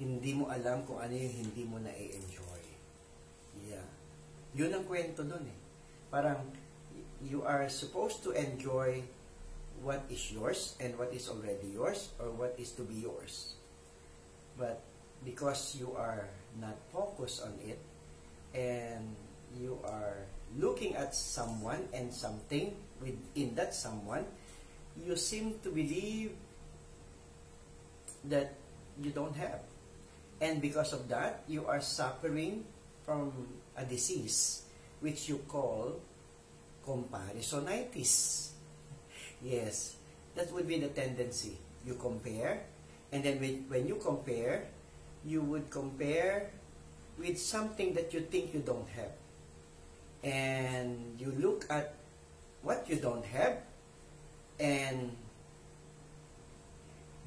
Hindi 0.01 0.33
mo 0.33 0.49
alam 0.49 0.83
kung 0.83 0.97
ano 0.97 1.13
yung 1.13 1.35
hindi 1.45 1.63
mo 1.63 1.77
na-enjoy. 1.77 2.63
Yeah. 3.69 3.87
Yun 4.57 4.73
ang 4.73 4.85
kwento 4.89 5.21
doon 5.21 5.45
eh. 5.45 5.59
Parang, 6.09 6.41
you 7.21 7.45
are 7.45 7.69
supposed 7.69 8.25
to 8.25 8.33
enjoy 8.33 9.05
what 9.85 10.01
is 10.09 10.33
yours 10.33 10.77
and 10.81 10.97
what 10.97 11.13
is 11.13 11.29
already 11.29 11.69
yours 11.73 12.13
or 12.17 12.33
what 12.33 12.57
is 12.57 12.73
to 12.73 12.81
be 12.85 13.01
yours. 13.01 13.60
But 14.57 14.81
because 15.23 15.75
you 15.79 15.93
are 15.97 16.27
not 16.59 16.75
focused 16.91 17.43
on 17.43 17.53
it 17.63 17.79
and 18.53 19.15
you 19.59 19.79
are 19.83 20.27
looking 20.57 20.95
at 20.95 21.15
someone 21.15 21.87
and 21.93 22.13
something 22.13 22.75
within 23.01 23.55
that 23.55 23.73
someone, 23.73 24.25
you 24.99 25.15
seem 25.15 25.59
to 25.63 25.69
believe 25.69 26.35
that 28.25 28.53
you 29.01 29.11
don't 29.11 29.35
have. 29.35 29.61
And 30.41 30.61
because 30.61 30.93
of 30.93 31.07
that, 31.09 31.43
you 31.47 31.65
are 31.65 31.81
suffering 31.81 32.65
from 33.05 33.31
a 33.77 33.85
disease 33.85 34.63
which 34.99 35.29
you 35.29 35.41
call 35.47 35.99
comparisonitis. 36.85 38.49
Yes, 39.41 39.97
that 40.37 40.53
would 40.53 40.67
be 40.69 40.77
the 40.77 40.93
tendency. 40.93 41.57
You 41.81 41.97
compare, 41.97 42.61
and 43.11 43.23
then 43.23 43.39
when, 43.67 43.87
you 43.87 43.95
compare, 43.99 44.71
you 45.25 45.41
would 45.41 45.69
compare 45.69 46.49
with 47.19 47.37
something 47.37 47.93
that 47.93 48.13
you 48.13 48.21
think 48.21 48.53
you 48.53 48.63
don't 48.63 48.87
have. 48.95 49.11
And 50.23 51.19
you 51.19 51.35
look 51.37 51.65
at 51.69 51.93
what 52.63 52.87
you 52.87 52.95
don't 52.95 53.25
have 53.25 53.57
and 54.59 55.11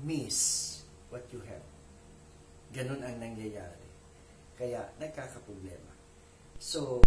miss 0.03 0.83
what 1.11 1.27
you 1.31 1.43
have. 1.45 1.65
Ganun 2.73 3.05
ang 3.05 3.21
nangyayari. 3.21 3.89
Kaya 4.57 4.89
nagkakaproblema. 4.99 5.93
So, 6.59 7.03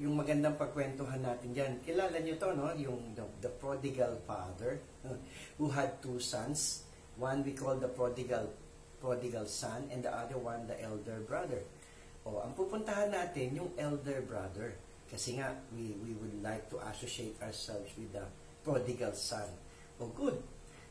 yung 0.00 0.16
magandang 0.16 0.56
pagkwentuhan 0.56 1.20
natin 1.20 1.50
dyan, 1.52 1.72
kilala 1.84 2.16
nyo 2.16 2.34
to, 2.38 2.48
no? 2.54 2.72
Yung 2.80 3.12
the, 3.12 3.24
the 3.44 3.52
prodigal 3.60 4.16
father 4.24 4.80
who 5.58 5.68
had 5.68 6.00
two 6.00 6.16
sons. 6.22 6.85
One 7.16 7.44
we 7.44 7.52
call 7.52 7.76
the 7.76 7.88
prodigal 7.88 8.52
prodigal 9.00 9.46
son 9.46 9.88
and 9.92 10.02
the 10.04 10.12
other 10.12 10.36
one 10.36 10.66
the 10.66 10.76
elder 10.80 11.20
brother. 11.24 11.64
O, 12.26 12.42
ang 12.42 12.52
pupuntahan 12.58 13.14
natin 13.14 13.54
yung 13.54 13.70
elder 13.78 14.20
brother. 14.26 14.74
Kasi 15.06 15.38
nga, 15.38 15.54
we, 15.70 15.94
we 16.02 16.18
would 16.18 16.42
like 16.42 16.66
to 16.66 16.82
associate 16.90 17.38
ourselves 17.38 17.94
with 17.94 18.10
the 18.10 18.26
prodigal 18.66 19.14
son. 19.14 19.46
Oh, 20.02 20.10
good. 20.10 20.34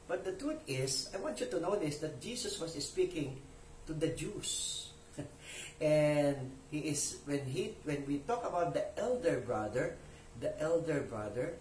But 0.08 0.24
the 0.24 0.34
truth 0.40 0.64
is, 0.64 1.12
I 1.12 1.20
want 1.20 1.40
you 1.44 1.52
to 1.52 1.60
notice 1.60 2.00
that 2.00 2.22
Jesus 2.24 2.56
was 2.62 2.72
speaking 2.80 3.42
to 3.86 3.94
the 3.94 4.16
Jews. 4.16 4.92
and 5.82 6.52
he 6.72 6.92
is 6.96 7.20
when 7.26 7.44
he 7.46 7.76
when 7.84 8.04
we 8.08 8.24
talk 8.24 8.48
about 8.48 8.74
the 8.74 8.86
elder 9.00 9.44
brother, 9.44 10.00
the 10.40 10.56
elder 10.62 11.02
brother, 11.04 11.60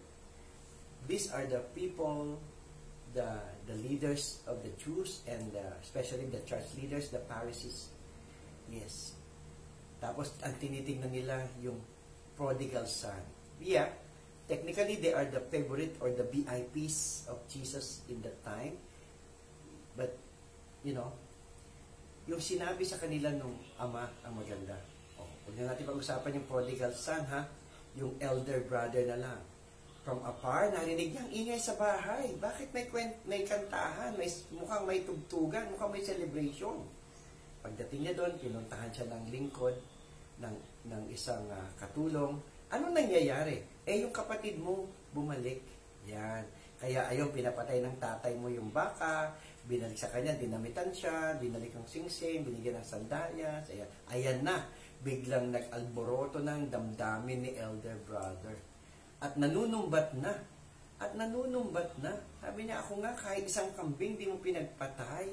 these 1.08 1.30
are 1.32 1.46
the 1.46 1.62
people, 1.74 2.38
the 3.14 3.42
the 3.64 3.76
leaders 3.80 4.44
of 4.46 4.60
the 4.60 4.72
Jews 4.76 5.24
and 5.28 5.52
the, 5.52 5.64
especially 5.80 6.28
the 6.28 6.40
church 6.44 6.68
leaders, 6.76 7.08
the 7.08 7.20
Pharisees. 7.24 7.88
Yes. 8.68 9.16
Tapos 10.00 10.36
ang 10.44 10.52
tinitingnan 10.60 11.12
nila 11.12 11.48
yung 11.64 11.80
prodigal 12.36 12.84
son. 12.84 13.20
Yeah, 13.62 13.88
technically 14.44 15.00
they 15.00 15.16
are 15.16 15.24
the 15.24 15.40
favorite 15.48 15.96
or 16.04 16.12
the 16.12 16.26
VIPs 16.28 17.24
of 17.30 17.40
Jesus 17.48 18.04
in 18.12 18.20
that 18.20 18.36
time. 18.44 18.76
But, 19.96 20.18
you 20.82 20.92
know, 20.92 21.14
yung 22.28 22.40
sinabi 22.40 22.84
sa 22.84 23.00
kanila 23.00 23.32
nung 23.32 23.56
ama 23.80 24.10
ang 24.24 24.34
maganda. 24.36 24.76
Oh, 25.16 25.28
huwag 25.48 25.54
na 25.60 25.72
natin 25.72 25.88
pag-usapan 25.88 26.40
yung 26.40 26.48
prodigal 26.48 26.92
son, 26.92 27.24
ha? 27.30 27.46
Yung 27.94 28.18
elder 28.18 28.64
brother 28.66 29.06
na 29.06 29.18
lang. 29.20 29.40
From 30.04 30.20
afar, 30.20 30.68
narinig 30.68 31.16
niya 31.16 31.24
ang 31.24 31.32
ingay 31.32 31.56
sa 31.56 31.80
bahay. 31.80 32.36
Bakit 32.36 32.76
may, 32.76 32.84
kwent, 32.92 33.16
may 33.24 33.40
kantahan, 33.40 34.12
may, 34.20 34.28
mukhang 34.52 34.84
may 34.84 35.00
tugtugan, 35.00 35.64
mukhang 35.72 35.96
may 35.96 36.04
celebration. 36.04 36.76
Pagdating 37.64 38.04
niya 38.04 38.12
doon, 38.12 38.36
pinuntahan 38.36 38.92
siya 38.92 39.08
ng 39.08 39.32
lingkod, 39.32 39.72
ng, 40.44 40.56
ng 40.92 41.02
isang 41.08 41.48
uh, 41.48 41.68
katulong. 41.80 42.36
Ano 42.68 42.92
nangyayari? 42.92 43.64
Eh, 43.88 44.04
yung 44.04 44.12
kapatid 44.12 44.60
mo, 44.60 44.84
bumalik. 45.16 45.64
Yan. 46.04 46.44
Kaya 46.76 47.08
ayun, 47.08 47.32
pinapatay 47.32 47.80
ng 47.80 47.96
tatay 47.96 48.36
mo 48.36 48.52
yung 48.52 48.68
baka, 48.76 49.32
binalik 49.64 49.96
sa 49.96 50.12
kanya, 50.12 50.36
dinamitan 50.36 50.92
siya, 50.92 51.40
dinalik 51.40 51.72
ng 51.72 51.88
singsing, 51.88 52.44
binigyan 52.44 52.76
ng 52.76 52.84
sandalyas, 52.84 53.72
ayan. 53.72 53.88
Ayan 54.12 54.44
na, 54.44 54.68
biglang 55.00 55.48
nag-alboroto 55.48 56.44
ng 56.44 56.68
damdamin 56.68 57.48
ni 57.48 57.50
elder 57.56 57.96
brother. 58.04 58.73
At 59.22 59.34
nanunumbat 59.38 60.16
na. 60.18 60.32
At 60.98 61.12
nanunumbat 61.14 61.98
na. 62.00 62.14
Sabi 62.40 62.66
niya, 62.66 62.80
ako 62.80 63.02
nga, 63.02 63.12
kahit 63.14 63.44
isang 63.46 63.70
kambing, 63.74 64.18
di 64.18 64.30
mo 64.30 64.38
pinagpatay. 64.40 65.30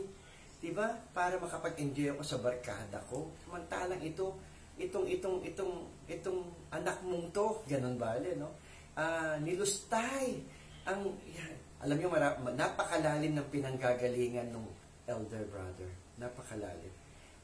Diba? 0.62 0.94
Para 1.16 1.42
makapag-enjoy 1.42 2.14
ako 2.14 2.24
sa 2.26 2.38
barkada 2.38 3.02
ko. 3.10 3.34
Samantalang 3.46 4.02
ito, 4.02 4.38
itong 4.78 5.06
itong 5.10 5.38
itong 5.46 5.74
itong 6.10 6.42
anak 6.74 7.02
mong 7.06 7.34
to, 7.34 7.62
ganun 7.70 7.98
ba, 7.98 8.18
no? 8.38 8.54
Uh, 8.92 9.40
nilustay 9.42 10.42
ang 10.86 11.14
yan, 11.30 11.56
alam 11.82 11.98
niyo 11.98 12.10
napakalalim 12.54 13.34
ng 13.38 13.48
pinanggagalingan 13.50 14.54
ng 14.54 14.66
elder 15.10 15.46
brother. 15.50 15.90
Napakalalim. 16.18 16.94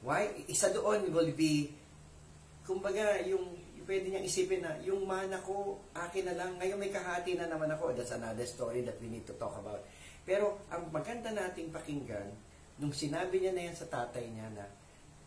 Why? 0.06 0.45
Isa 0.45 0.69
doon 0.69 1.10
will 1.10 1.34
be 1.34 1.73
kumbaga 2.62 3.17
yung 3.26 3.58
pwede 3.88 4.12
niyang 4.12 4.28
isipin 4.28 4.62
na 4.62 4.76
yung 4.84 5.08
mana 5.08 5.39
ko 5.39 5.80
akin 5.95 6.28
na 6.28 6.36
lang 6.36 6.60
ngayon 6.60 6.78
may 6.78 6.91
kahati 6.91 7.39
na 7.39 7.47
naman 7.47 7.71
ako 7.71 7.95
that's 7.95 8.12
another 8.12 8.43
story 8.43 8.84
that 8.84 9.00
we 9.00 9.08
need 9.08 9.23
to 9.23 9.34
talk 9.39 9.56
about 9.56 9.80
pero 10.28 10.60
ang 10.67 10.91
maganda 10.91 11.32
nating 11.32 11.71
pakinggan 11.71 12.28
nung 12.78 12.91
sinabi 12.91 13.39
niya 13.39 13.56
na 13.56 13.63
yan 13.71 13.78
sa 13.80 13.88
tatay 13.88 14.28
niya 14.28 14.52
na 14.52 14.67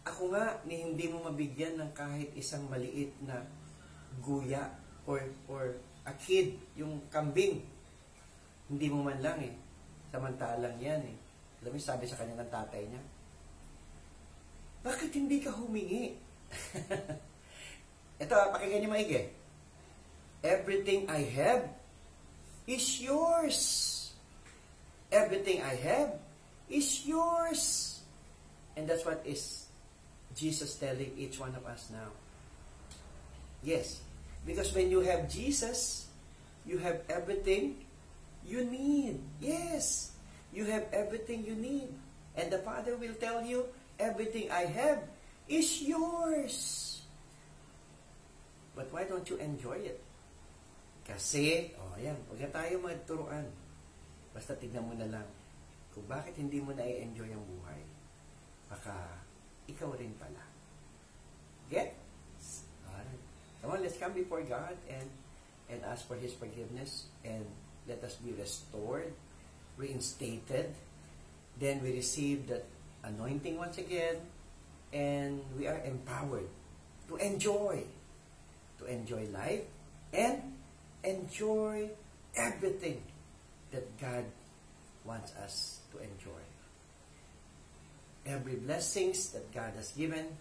ako 0.05 0.33
nga, 0.33 0.57
ni 0.65 0.81
hindi 0.81 1.13
mo 1.13 1.29
mabigyan 1.29 1.77
ng 1.77 1.93
kahit 1.93 2.33
isang 2.33 2.65
maliit 2.73 3.13
na 3.21 3.45
guya 4.25 4.65
or, 5.05 5.21
or 5.45 5.77
a 6.09 6.15
kid, 6.17 6.57
yung 6.73 7.05
kambing. 7.13 7.61
Hindi 8.71 8.87
mo 8.89 9.05
man 9.05 9.21
lang 9.21 9.39
eh. 9.45 9.53
Samantalang 10.09 10.79
yan 10.81 11.03
eh. 11.05 11.17
Alam 11.61 11.77
mo, 11.77 11.79
sabi 11.79 12.09
sa 12.09 12.17
kanya 12.17 12.41
ng 12.41 12.53
tatay 12.53 12.83
niya, 12.89 13.03
bakit 14.81 15.13
hindi 15.13 15.45
ka 15.45 15.53
humingi? 15.53 16.17
Ito, 18.21 18.37
pakinggan 18.53 18.85
niyo 18.85 18.91
maigi. 18.93 19.23
Everything 20.45 21.09
I 21.09 21.25
have 21.41 21.65
is 22.69 23.01
yours. 23.01 23.59
Everything 25.09 25.65
I 25.65 25.75
have 25.81 26.21
is 26.69 27.09
yours. 27.09 27.99
And 28.77 28.85
that's 28.87 29.05
what 29.05 29.25
is 29.25 29.67
Jesus 30.37 30.77
telling 30.77 31.11
each 31.17 31.41
one 31.41 31.57
of 31.57 31.65
us 31.67 31.89
now. 31.91 32.13
Yes, 33.65 34.01
because 34.47 34.73
when 34.73 34.89
you 34.89 35.01
have 35.01 35.29
Jesus, 35.29 36.07
you 36.65 36.79
have 36.79 37.05
everything 37.09 37.77
you 38.47 38.65
need. 38.65 39.21
Yes, 39.41 40.13
you 40.53 40.65
have 40.65 40.89
everything 40.93 41.45
you 41.45 41.57
need. 41.57 41.89
And 42.37 42.49
the 42.49 42.59
Father 42.65 42.97
will 42.97 43.17
tell 43.21 43.45
you, 43.45 43.69
everything 43.99 44.51
I 44.51 44.65
have 44.65 45.05
is 45.49 45.83
yours. 45.83 46.90
But 48.81 48.89
why 48.97 49.05
don't 49.05 49.29
you 49.29 49.37
enjoy 49.37 49.85
it? 49.85 50.01
Kasi, 51.05 51.77
oh 51.77 52.01
ayan, 52.01 52.17
huwag 52.33 52.49
na 52.49 52.49
tayo 52.49 52.81
magturuan. 52.81 53.45
Basta 54.33 54.57
tignan 54.57 54.89
mo 54.89 54.97
na 54.97 55.05
lang 55.05 55.29
kung 55.93 56.09
bakit 56.09 56.33
hindi 56.41 56.65
mo 56.65 56.73
na 56.73 56.89
i-enjoy 56.89 57.29
ang 57.29 57.45
buhay. 57.45 57.83
Baka 58.73 58.97
ikaw 59.69 59.93
rin 60.01 60.17
pala. 60.17 60.41
Get? 61.69 61.93
Alright. 62.89 63.21
Come 63.61 63.77
on, 63.77 63.85
let's 63.85 64.01
come 64.01 64.17
before 64.17 64.41
God 64.49 64.73
and 64.89 65.13
and 65.69 65.85
ask 65.85 66.09
for 66.09 66.17
His 66.17 66.33
forgiveness 66.33 67.13
and 67.21 67.45
let 67.85 68.01
us 68.01 68.17
be 68.17 68.33
restored, 68.33 69.13
reinstated. 69.77 70.73
Then 71.61 71.85
we 71.85 72.01
receive 72.01 72.49
that 72.49 72.65
anointing 73.05 73.61
once 73.61 73.77
again 73.77 74.25
and 74.97 75.45
we 75.61 75.69
are 75.69 75.85
empowered 75.85 76.49
to 77.13 77.21
enjoy, 77.21 77.85
to 78.81 78.85
enjoy 78.89 79.29
life 79.31 79.63
and 80.13 80.41
enjoy 81.05 81.89
everything 82.35 83.01
that 83.71 83.85
God 84.01 84.25
wants 85.05 85.37
us 85.37 85.81
to 85.93 86.03
enjoy. 86.03 86.43
Every 88.27 88.57
blessings 88.57 89.31
that 89.33 89.53
God 89.53 89.73
has 89.77 89.93
given 89.93 90.37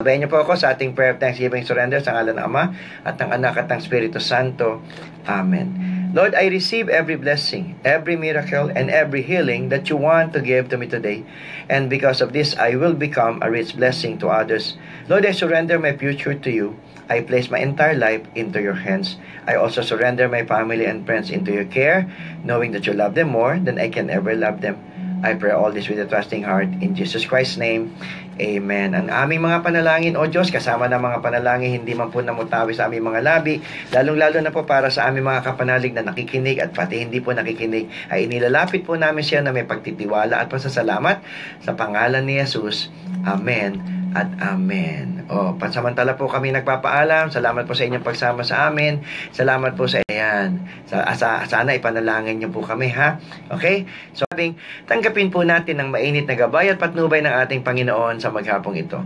Sabayan 0.00 0.24
niyo 0.24 0.32
po 0.32 0.40
ako 0.40 0.56
sa 0.56 0.72
ating 0.72 0.96
prayer 0.96 1.12
of 1.12 1.20
thanksgiving 1.20 1.60
surrender 1.60 2.00
sa 2.00 2.16
ngalan 2.16 2.40
ng 2.40 2.44
Ama 2.48 2.72
at 3.04 3.20
ng 3.20 3.36
Anak 3.36 3.60
at 3.60 3.68
ng 3.68 3.84
Espiritu 3.84 4.16
Santo. 4.16 4.80
Amen. 5.28 5.89
Lord, 6.12 6.34
I 6.34 6.48
receive 6.48 6.88
every 6.88 7.14
blessing, 7.14 7.78
every 7.84 8.16
miracle, 8.16 8.66
and 8.66 8.90
every 8.90 9.22
healing 9.22 9.68
that 9.68 9.88
you 9.88 9.96
want 9.96 10.32
to 10.32 10.40
give 10.40 10.68
to 10.70 10.76
me 10.76 10.88
today. 10.88 11.24
And 11.68 11.88
because 11.88 12.20
of 12.20 12.32
this, 12.32 12.56
I 12.56 12.74
will 12.74 12.94
become 12.94 13.38
a 13.42 13.50
rich 13.50 13.76
blessing 13.76 14.18
to 14.18 14.28
others. 14.28 14.74
Lord, 15.08 15.24
I 15.24 15.30
surrender 15.30 15.78
my 15.78 15.96
future 15.96 16.34
to 16.34 16.50
you. 16.50 16.74
I 17.08 17.20
place 17.20 17.48
my 17.48 17.58
entire 17.58 17.94
life 17.94 18.26
into 18.34 18.60
your 18.60 18.74
hands. 18.74 19.18
I 19.46 19.54
also 19.54 19.82
surrender 19.82 20.26
my 20.28 20.44
family 20.44 20.86
and 20.86 21.06
friends 21.06 21.30
into 21.30 21.52
your 21.52 21.66
care, 21.66 22.10
knowing 22.42 22.72
that 22.72 22.86
you 22.86 22.92
love 22.92 23.14
them 23.14 23.28
more 23.28 23.60
than 23.60 23.78
I 23.78 23.88
can 23.88 24.10
ever 24.10 24.34
love 24.34 24.62
them. 24.62 24.82
I 25.20 25.36
pray 25.36 25.52
all 25.52 25.72
this 25.72 25.88
with 25.88 26.00
a 26.00 26.08
trusting 26.08 26.42
heart. 26.44 26.68
In 26.80 26.96
Jesus 26.96 27.28
Christ's 27.28 27.60
name, 27.60 27.92
Amen. 28.40 28.96
Ang 28.96 29.12
aming 29.12 29.44
mga 29.44 29.60
panalangin, 29.60 30.16
O 30.16 30.24
Diyos, 30.24 30.48
kasama 30.48 30.88
ng 30.88 30.96
mga 30.96 31.20
panalangin, 31.20 31.84
hindi 31.84 31.92
man 31.92 32.08
po 32.08 32.24
namutawi 32.24 32.72
sa 32.72 32.88
aming 32.88 33.12
mga 33.12 33.20
labi, 33.20 33.60
lalong-lalo 33.92 34.40
na 34.40 34.48
po 34.48 34.64
para 34.64 34.88
sa 34.88 35.12
aming 35.12 35.28
mga 35.28 35.44
kapanalig 35.44 35.92
na 35.92 36.00
nakikinig 36.00 36.56
at 36.56 36.72
pati 36.72 37.04
hindi 37.04 37.20
po 37.20 37.36
nakikinig, 37.36 37.92
ay 38.08 38.24
inilalapit 38.24 38.88
po 38.88 38.96
namin 38.96 39.20
siya 39.20 39.44
na 39.44 39.52
may 39.52 39.68
pagtitiwala 39.68 40.40
at 40.40 40.48
pasasalamat 40.48 41.20
sa 41.60 41.76
pangalan 41.76 42.24
ni 42.24 42.40
Jesus. 42.40 42.88
Amen 43.28 43.76
at 44.16 44.32
Amen. 44.40 45.19
O, 45.30 45.54
pansamantala 45.54 46.18
po 46.18 46.26
kami 46.26 46.50
nagpapaalam. 46.50 47.30
Salamat 47.30 47.62
po 47.62 47.70
sa 47.70 47.86
inyong 47.86 48.02
pagsama 48.02 48.42
sa 48.42 48.66
amin. 48.66 48.98
Salamat 49.30 49.78
po 49.78 49.86
sa 49.86 50.02
iyan. 50.10 50.58
Sa, 50.90 51.06
sa, 51.14 51.46
sana 51.46 51.78
ipanalangin 51.78 52.42
niyo 52.42 52.50
po 52.50 52.66
kami, 52.66 52.90
ha? 52.90 53.14
Okay? 53.54 53.86
So, 54.10 54.26
ating, 54.34 54.58
tanggapin 54.90 55.30
po 55.30 55.46
natin 55.46 55.78
ang 55.78 55.94
mainit 55.94 56.26
na 56.26 56.34
gabay 56.34 56.74
at 56.74 56.82
patnubay 56.82 57.22
ng 57.22 57.30
ating 57.46 57.62
Panginoon 57.62 58.18
sa 58.18 58.34
maghapong 58.34 58.74
ito. 58.74 58.98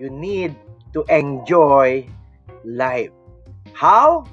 You 0.00 0.08
need 0.08 0.56
to 0.96 1.04
enjoy 1.12 2.08
life. 2.64 3.12
How? 3.76 4.24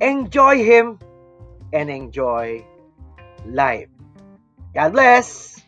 Enjoy 0.00 0.64
Him 0.64 0.96
and 1.76 1.92
enjoy 1.92 2.64
life. 3.44 3.92
God 4.72 4.96
bless! 4.96 5.59